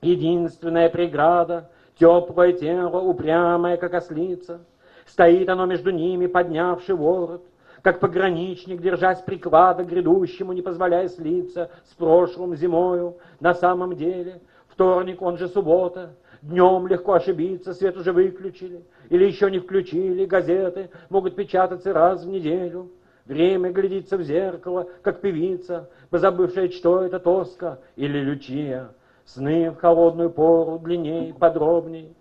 Единственная 0.02 0.90
преграда, 0.90 1.70
теплое 2.00 2.54
тело, 2.54 3.00
упрямое, 3.02 3.78
как 3.78 3.94
ослица. 3.94 4.62
Стоит 5.06 5.50
оно 5.50 5.66
между 5.66 5.92
ними, 5.92 6.28
поднявший 6.28 6.96
ворот, 6.96 7.44
как 7.82 8.00
пограничник, 8.00 8.82
держась 8.82 9.22
приклада 9.22 9.84
грядущему, 9.84 10.54
не 10.54 10.62
позволяя 10.62 11.08
слиться 11.08 11.70
с 11.86 11.94
прошлым 11.94 12.56
зимою. 12.56 13.18
На 13.40 13.54
самом 13.54 13.96
деле, 13.96 14.42
вторник, 14.68 15.22
он 15.22 15.38
же 15.38 15.48
суббота, 15.48 16.12
Днем 16.42 16.88
легко 16.88 17.14
ошибиться, 17.14 17.74
свет 17.74 17.98
уже 17.98 18.14
выключили, 18.14 18.86
или 19.10 19.26
еще 19.26 19.52
не 19.52 19.60
включили, 19.60 20.26
газеты 20.26 20.90
могут 21.10 21.36
печататься 21.36 21.92
раз 21.92 22.24
в 22.24 22.30
неделю. 22.30 22.92
Время 23.26 23.72
глядится 23.72 24.18
в 24.18 24.24
зеркало, 24.24 24.88
как 25.02 25.20
певица, 25.20 25.90
позабывшая, 26.10 26.70
что 26.70 27.04
это 27.04 27.20
тоска 27.20 27.80
или 27.96 28.20
лючия. 28.20 28.90
Сны 29.26 29.70
в 29.70 29.76
холодную 29.76 30.30
пору 30.32 30.80
длинней, 30.80 31.34
подробней. 31.34 32.16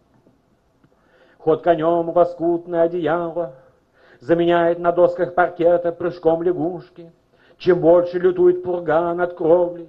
Ход 1.38 1.62
конем 1.62 2.10
лоскутное 2.10 2.82
одеяло 2.82 3.54
заменяет 4.20 4.78
на 4.78 4.92
досках 4.92 5.34
паркета 5.34 5.92
прыжком 5.92 6.42
лягушки. 6.42 7.12
Чем 7.58 7.80
больше 7.80 8.18
лютует 8.18 8.62
пурга 8.62 9.12
над 9.14 9.34
кровлей, 9.34 9.88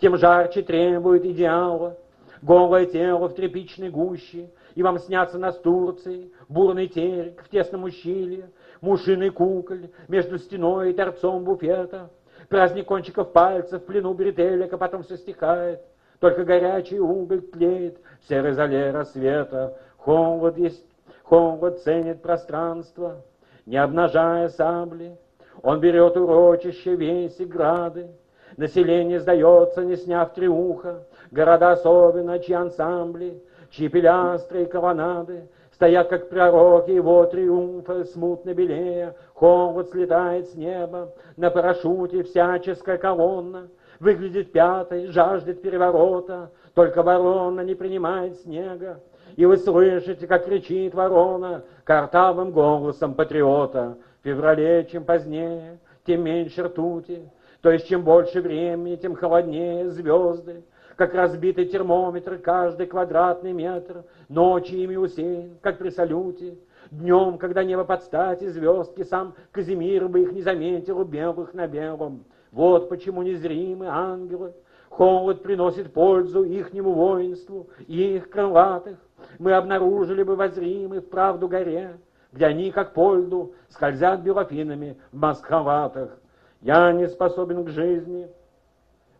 тем 0.00 0.16
жарче 0.16 0.62
требует 0.62 1.24
идеала. 1.24 1.96
Голое 2.42 2.84
тело 2.86 3.28
в 3.28 3.34
тряпичной 3.34 3.88
гуще, 3.88 4.50
и 4.74 4.82
вам 4.82 4.98
снятся 4.98 5.38
настурции, 5.38 6.30
бурный 6.48 6.86
терек 6.86 7.42
в 7.42 7.48
тесном 7.48 7.84
ущелье, 7.84 8.50
мушиный 8.82 9.30
куколь 9.30 9.88
между 10.06 10.38
стеной 10.38 10.90
и 10.90 10.92
торцом 10.92 11.44
буфета, 11.44 12.10
праздник 12.50 12.86
кончиков 12.86 13.32
пальцев 13.32 13.82
в 13.82 13.86
плену 13.86 14.12
бретелек, 14.12 14.78
потом 14.78 15.02
все 15.02 15.16
стихает, 15.16 15.80
только 16.20 16.44
горячий 16.44 17.00
уголь 17.00 17.40
тлеет 17.40 17.98
в 18.22 18.28
серой 18.28 18.52
зале 18.52 18.90
рассвета. 18.90 19.78
Холод 19.96 20.58
есть, 20.58 20.84
холод 21.22 21.80
ценит 21.80 22.22
пространство, 22.22 23.24
не 23.66 23.76
обнажая 23.76 24.48
сабли, 24.48 25.16
он 25.62 25.80
берет 25.80 26.16
урочище 26.16 26.96
весь 26.96 27.38
и 27.38 27.44
грады, 27.44 28.08
Население 28.56 29.20
сдается, 29.20 29.84
не 29.84 29.96
сняв 29.96 30.32
триуха, 30.32 31.04
города 31.30 31.72
особенно, 31.72 32.38
чьи 32.38 32.54
ансамбли, 32.54 33.42
чьи 33.70 33.88
пилястры 33.88 34.62
и 34.62 34.66
колоннады. 34.66 35.48
Стоят, 35.72 36.08
как 36.08 36.30
пророки 36.30 36.90
его 36.90 37.26
триумфа, 37.26 38.04
смутно 38.04 38.54
белее, 38.54 39.14
холод 39.34 39.90
слетает 39.90 40.48
с 40.48 40.54
неба, 40.54 41.12
на 41.36 41.50
парашюте 41.50 42.22
всяческая 42.22 42.96
колонна, 42.96 43.68
выглядит 44.00 44.52
пятой, 44.52 45.08
жаждет 45.08 45.60
переворота, 45.60 46.50
только 46.72 47.02
ворона 47.02 47.60
не 47.60 47.74
принимает 47.74 48.36
снега, 48.40 49.00
и 49.36 49.44
вы 49.44 49.58
слышите, 49.58 50.26
как 50.26 50.46
кричит 50.46 50.94
ворона 50.94 51.64
картавым 51.84 52.50
голосом 52.50 53.14
патриота. 53.14 53.98
В 54.20 54.24
феврале, 54.24 54.88
чем 54.90 55.04
позднее, 55.04 55.78
тем 56.04 56.24
меньше 56.24 56.64
ртути, 56.64 57.28
то 57.60 57.70
есть 57.70 57.86
чем 57.86 58.02
больше 58.02 58.40
времени, 58.40 58.96
тем 58.96 59.14
холоднее 59.14 59.90
звезды, 59.90 60.64
как 60.96 61.14
разбитый 61.14 61.66
термометр, 61.66 62.38
каждый 62.38 62.86
квадратный 62.86 63.52
метр, 63.52 64.04
ночи 64.28 64.74
ими 64.74 64.96
усеян, 64.96 65.58
как 65.60 65.78
при 65.78 65.90
салюте. 65.90 66.56
Днем, 66.90 67.36
когда 67.36 67.62
небо 67.62 67.84
под 67.84 68.02
стать 68.04 68.42
и 68.42 68.48
звездки, 68.48 69.02
сам 69.02 69.34
Казимир 69.50 70.08
бы 70.08 70.22
их 70.22 70.32
не 70.32 70.40
заметил 70.40 71.00
у 71.00 71.04
белых 71.04 71.52
на 71.52 71.66
белом. 71.66 72.24
Вот 72.52 72.88
почему 72.88 73.22
незримые 73.22 73.90
ангелы 73.90 74.54
холод 74.96 75.42
приносит 75.42 75.92
пользу 75.92 76.42
ихнему 76.42 76.92
воинству 76.92 77.68
и 77.86 78.16
их 78.16 78.30
крылатых. 78.30 78.98
Мы 79.38 79.52
обнаружили 79.52 80.22
бы 80.22 80.36
возримы 80.36 81.00
в 81.00 81.10
правду 81.10 81.48
горе, 81.48 81.98
где 82.32 82.46
они, 82.46 82.70
как 82.70 82.94
по 82.94 83.14
льду, 83.14 83.52
скользят 83.68 84.20
белофинами 84.22 84.96
в 85.12 85.18
маскхалатах. 85.18 86.18
Я 86.62 86.92
не 86.92 87.08
способен 87.08 87.64
к 87.64 87.68
жизни 87.68 88.28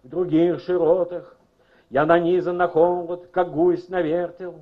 в 0.02 0.08
других 0.08 0.60
широтах. 0.60 1.36
Я 1.90 2.06
нанизан 2.06 2.56
на 2.56 2.68
холод, 2.68 3.28
как 3.30 3.52
гусь 3.52 3.88
на 3.90 4.00
вертел. 4.00 4.54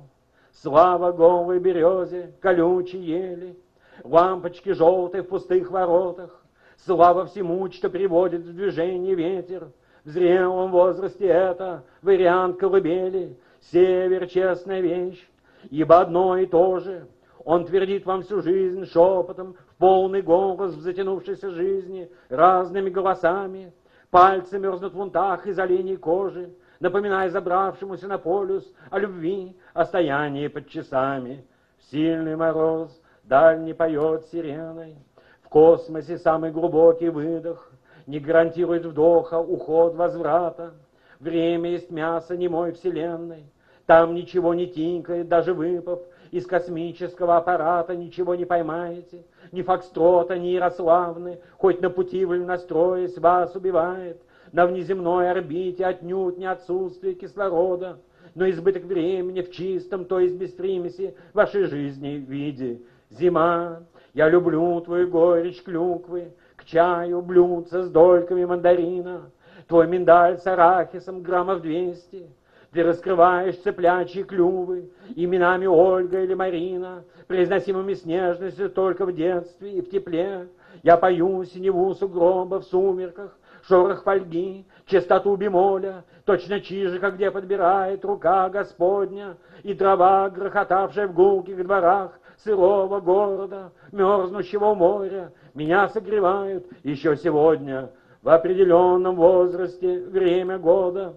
Слава 0.51 1.13
голой 1.13 1.59
березе, 1.59 2.33
колючей 2.41 2.99
ели, 2.99 3.57
Лампочки 4.03 4.73
желтые 4.73 5.23
в 5.23 5.29
пустых 5.29 5.71
воротах. 5.71 6.43
Слава 6.85 7.25
всему, 7.25 7.71
что 7.71 7.89
приводит 7.89 8.41
в 8.41 8.53
движение 8.53 9.15
ветер. 9.15 9.69
В 10.05 10.09
зрелом 10.09 10.69
возрасте 10.69 11.25
это 11.25 11.83
вариант 12.03 12.59
колыбели, 12.59 13.35
Север— 13.71 14.27
честная 14.29 14.79
вещь, 14.79 15.27
ибо 15.71 15.99
одно 15.99 16.37
и 16.37 16.45
то 16.45 16.77
же. 16.79 17.07
Он 17.43 17.65
твердит 17.65 18.05
вам 18.05 18.21
всю 18.21 18.41
жизнь 18.41 18.85
шепотом, 18.85 19.55
полный 19.79 20.21
голос 20.21 20.75
в 20.75 20.81
затянувшейся 20.81 21.49
жизни, 21.49 22.11
разными 22.29 22.91
голосами. 22.91 23.73
Пальцы 24.11 24.59
мерзнут 24.59 24.93
в 24.93 24.99
унтах 24.99 25.47
из 25.47 25.57
оленей 25.57 25.97
кожи, 25.97 26.53
напоминая 26.79 27.29
забравшемуся 27.31 28.07
на 28.07 28.19
полюс 28.19 28.63
о 28.91 28.99
любви, 28.99 29.57
о 29.73 29.85
стоянии 29.85 30.47
под 30.47 30.69
часами. 30.69 31.43
В 31.79 31.83
сильный 31.85 32.35
мороз 32.35 32.91
дальний 33.23 33.73
поет 33.73 34.25
сиреной. 34.25 34.97
В 35.41 35.49
космосе 35.49 36.19
самый 36.19 36.51
глубокий 36.51 37.09
выдох 37.09 37.71
не 38.07 38.19
гарантирует 38.19 38.85
вдоха, 38.85 39.39
уход, 39.39 39.95
возврата. 39.95 40.73
Время 41.19 41.71
есть 41.71 41.89
мясо 41.89 42.35
немой 42.35 42.73
вселенной. 42.73 43.45
Там 43.85 44.15
ничего 44.15 44.53
не 44.53 44.67
тинкает, 44.67 45.27
даже 45.27 45.53
выпав 45.53 45.99
из 46.31 46.45
космического 46.45 47.37
аппарата 47.37 47.95
ничего 47.95 48.35
не 48.35 48.45
поймаете. 48.45 49.23
Ни 49.51 49.61
Фокстрота, 49.61 50.37
ни 50.37 50.47
Ярославны, 50.47 51.39
хоть 51.57 51.81
на 51.81 51.89
пути 51.89 52.25
вольностроясь, 52.25 53.17
вас 53.17 53.55
убивает. 53.55 54.21
На 54.51 54.65
внеземной 54.65 55.31
орбите 55.31 55.85
отнюдь 55.85 56.37
не 56.37 56.45
отсутствие 56.45 57.13
кислорода, 57.13 57.99
но 58.33 58.49
избыток 58.49 58.83
времени 58.83 59.41
в 59.41 59.51
чистом, 59.51 60.05
то 60.05 60.19
есть 60.19 60.35
без 60.35 60.51
примеси, 60.51 61.15
вашей 61.33 61.65
жизни 61.65 62.17
в 62.17 62.29
виде. 62.29 62.81
Зима, 63.09 63.83
я 64.13 64.29
люблю 64.29 64.81
твою 64.81 65.07
горечь 65.07 65.63
клюквы, 65.63 66.33
чаю 66.65 67.21
блюдца 67.21 67.83
с 67.83 67.89
дольками 67.89 68.45
мандарина, 68.45 69.31
твой 69.67 69.87
миндаль 69.87 70.37
с 70.37 70.45
арахисом 70.47 71.21
граммов 71.21 71.61
двести, 71.61 72.27
ты 72.71 72.83
раскрываешь 72.83 73.57
цыплячьи 73.59 74.23
клювы 74.23 74.91
именами 75.15 75.65
Ольга 75.65 76.21
или 76.21 76.33
Марина, 76.33 77.05
произносимыми 77.27 77.93
с 77.93 78.03
нежностью 78.03 78.69
только 78.69 79.05
в 79.05 79.15
детстве 79.15 79.77
и 79.77 79.81
в 79.81 79.89
тепле. 79.89 80.49
Я 80.83 80.97
пою 80.97 81.45
синеву 81.45 81.93
сугроба 81.95 82.59
в 82.59 82.65
сумерках, 82.65 83.37
шорох 83.63 84.03
фольги, 84.03 84.65
чистоту 84.85 85.37
бемоля, 85.37 86.03
точно 86.25 86.59
чижика, 86.59 87.11
где 87.11 87.31
подбирает 87.31 88.03
рука 88.03 88.49
Господня, 88.49 89.37
и 89.63 89.73
дрова, 89.73 90.29
грохотавшая 90.29 91.07
в 91.07 91.13
гулких 91.13 91.63
дворах 91.63 92.19
сырого 92.43 92.99
города, 92.99 93.71
мерзнущего 93.91 94.73
моря, 94.73 95.31
меня 95.53 95.87
согревают 95.89 96.65
еще 96.83 97.15
сегодня 97.17 97.89
в 98.21 98.29
определенном 98.29 99.15
возрасте 99.15 100.01
время 100.05 100.57
года. 100.57 101.13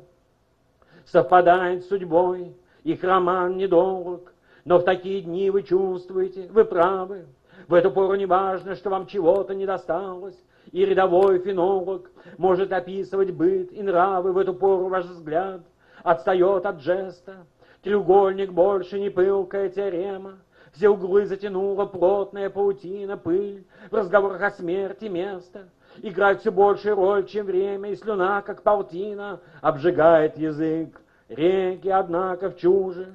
Совпадает 1.06 1.84
с 1.84 1.88
судьбой, 1.88 2.54
их 2.84 3.02
роман 3.02 3.56
недолг, 3.56 4.32
но 4.64 4.78
в 4.78 4.84
такие 4.84 5.22
дни 5.22 5.50
вы 5.50 5.62
чувствуете, 5.62 6.48
вы 6.52 6.64
правы. 6.64 7.26
В 7.66 7.74
эту 7.74 7.90
пору 7.90 8.14
не 8.14 8.26
важно, 8.26 8.76
что 8.76 8.90
вам 8.90 9.06
чего-то 9.06 9.54
не 9.54 9.66
досталось, 9.66 10.38
и 10.70 10.84
рядовой 10.84 11.38
фенолог 11.38 12.10
может 12.36 12.72
описывать 12.72 13.30
быт 13.30 13.72
и 13.72 13.82
нравы 13.82 14.32
в 14.32 14.38
эту 14.38 14.54
пору 14.54 14.88
ваш 14.88 15.06
взгляд 15.06 15.62
отстает 16.02 16.66
от 16.66 16.80
жеста. 16.80 17.46
Треугольник 17.82 18.52
больше 18.52 18.98
не 18.98 19.08
пылкая 19.08 19.68
теорема, 19.68 20.38
все 20.79 20.91
углы 20.91 21.26
затянула 21.26 21.87
плотная 21.87 22.51
паутина, 22.51 23.16
пыль, 23.16 23.66
в 23.91 23.95
разговорах 23.95 24.41
о 24.41 24.53
смерти 24.53 25.07
место. 25.07 25.70
Играет 26.03 26.41
все 26.41 26.53
большую 26.53 26.95
роль, 26.95 27.26
чем 27.26 27.47
время, 27.47 27.91
и 27.91 27.97
слюна, 27.97 28.43
как 28.43 28.62
паутина, 28.62 29.41
обжигает 29.61 30.39
язык. 30.39 31.01
Реки, 31.29 31.89
однако, 31.89 32.51
в 32.51 32.59
чуже, 32.59 33.12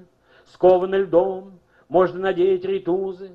скованы 0.48 0.98
льдом, 0.98 1.54
можно 1.88 2.20
надеть 2.20 2.66
ритузы, 2.66 3.32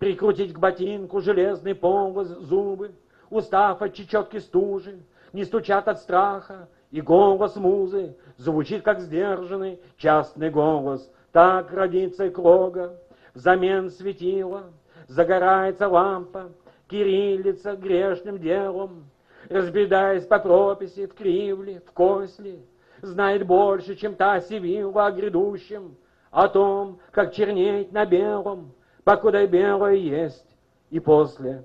прикрутить 0.00 0.54
к 0.54 0.58
ботинку 0.58 1.20
железный 1.20 1.76
полос, 1.76 2.26
зубы, 2.26 2.90
устав 3.30 3.80
от 3.80 3.94
чечетки 3.94 4.38
стужи, 4.38 4.98
не 5.32 5.44
стучат 5.44 5.86
от 5.86 6.00
страха, 6.00 6.68
и 6.90 7.00
голос 7.00 7.54
музы 7.54 8.16
звучит, 8.38 8.82
как 8.82 8.98
сдержанный 8.98 9.78
частный 9.98 10.50
голос. 10.50 11.08
Так 11.30 11.72
родится 11.72 12.28
Клога, 12.30 12.98
взамен 13.38 13.88
светила, 13.90 14.64
загорается 15.06 15.88
лампа, 15.88 16.50
кириллица 16.88 17.76
грешным 17.76 18.38
делом, 18.38 19.04
разбредаясь 19.48 20.26
по 20.26 20.40
прописи 20.40 21.06
в 21.06 21.14
кривле, 21.14 21.80
в 21.86 21.92
косли, 21.92 22.60
знает 23.00 23.46
больше, 23.46 23.94
чем 23.94 24.16
та 24.16 24.40
сивила 24.40 25.06
о 25.06 25.12
грядущем, 25.12 25.96
о 26.32 26.48
том, 26.48 26.98
как 27.12 27.32
чернеть 27.32 27.92
на 27.92 28.04
белом, 28.04 28.72
покуда 29.04 29.46
белое 29.46 29.94
есть 29.94 30.56
и 30.90 30.98
после 30.98 31.64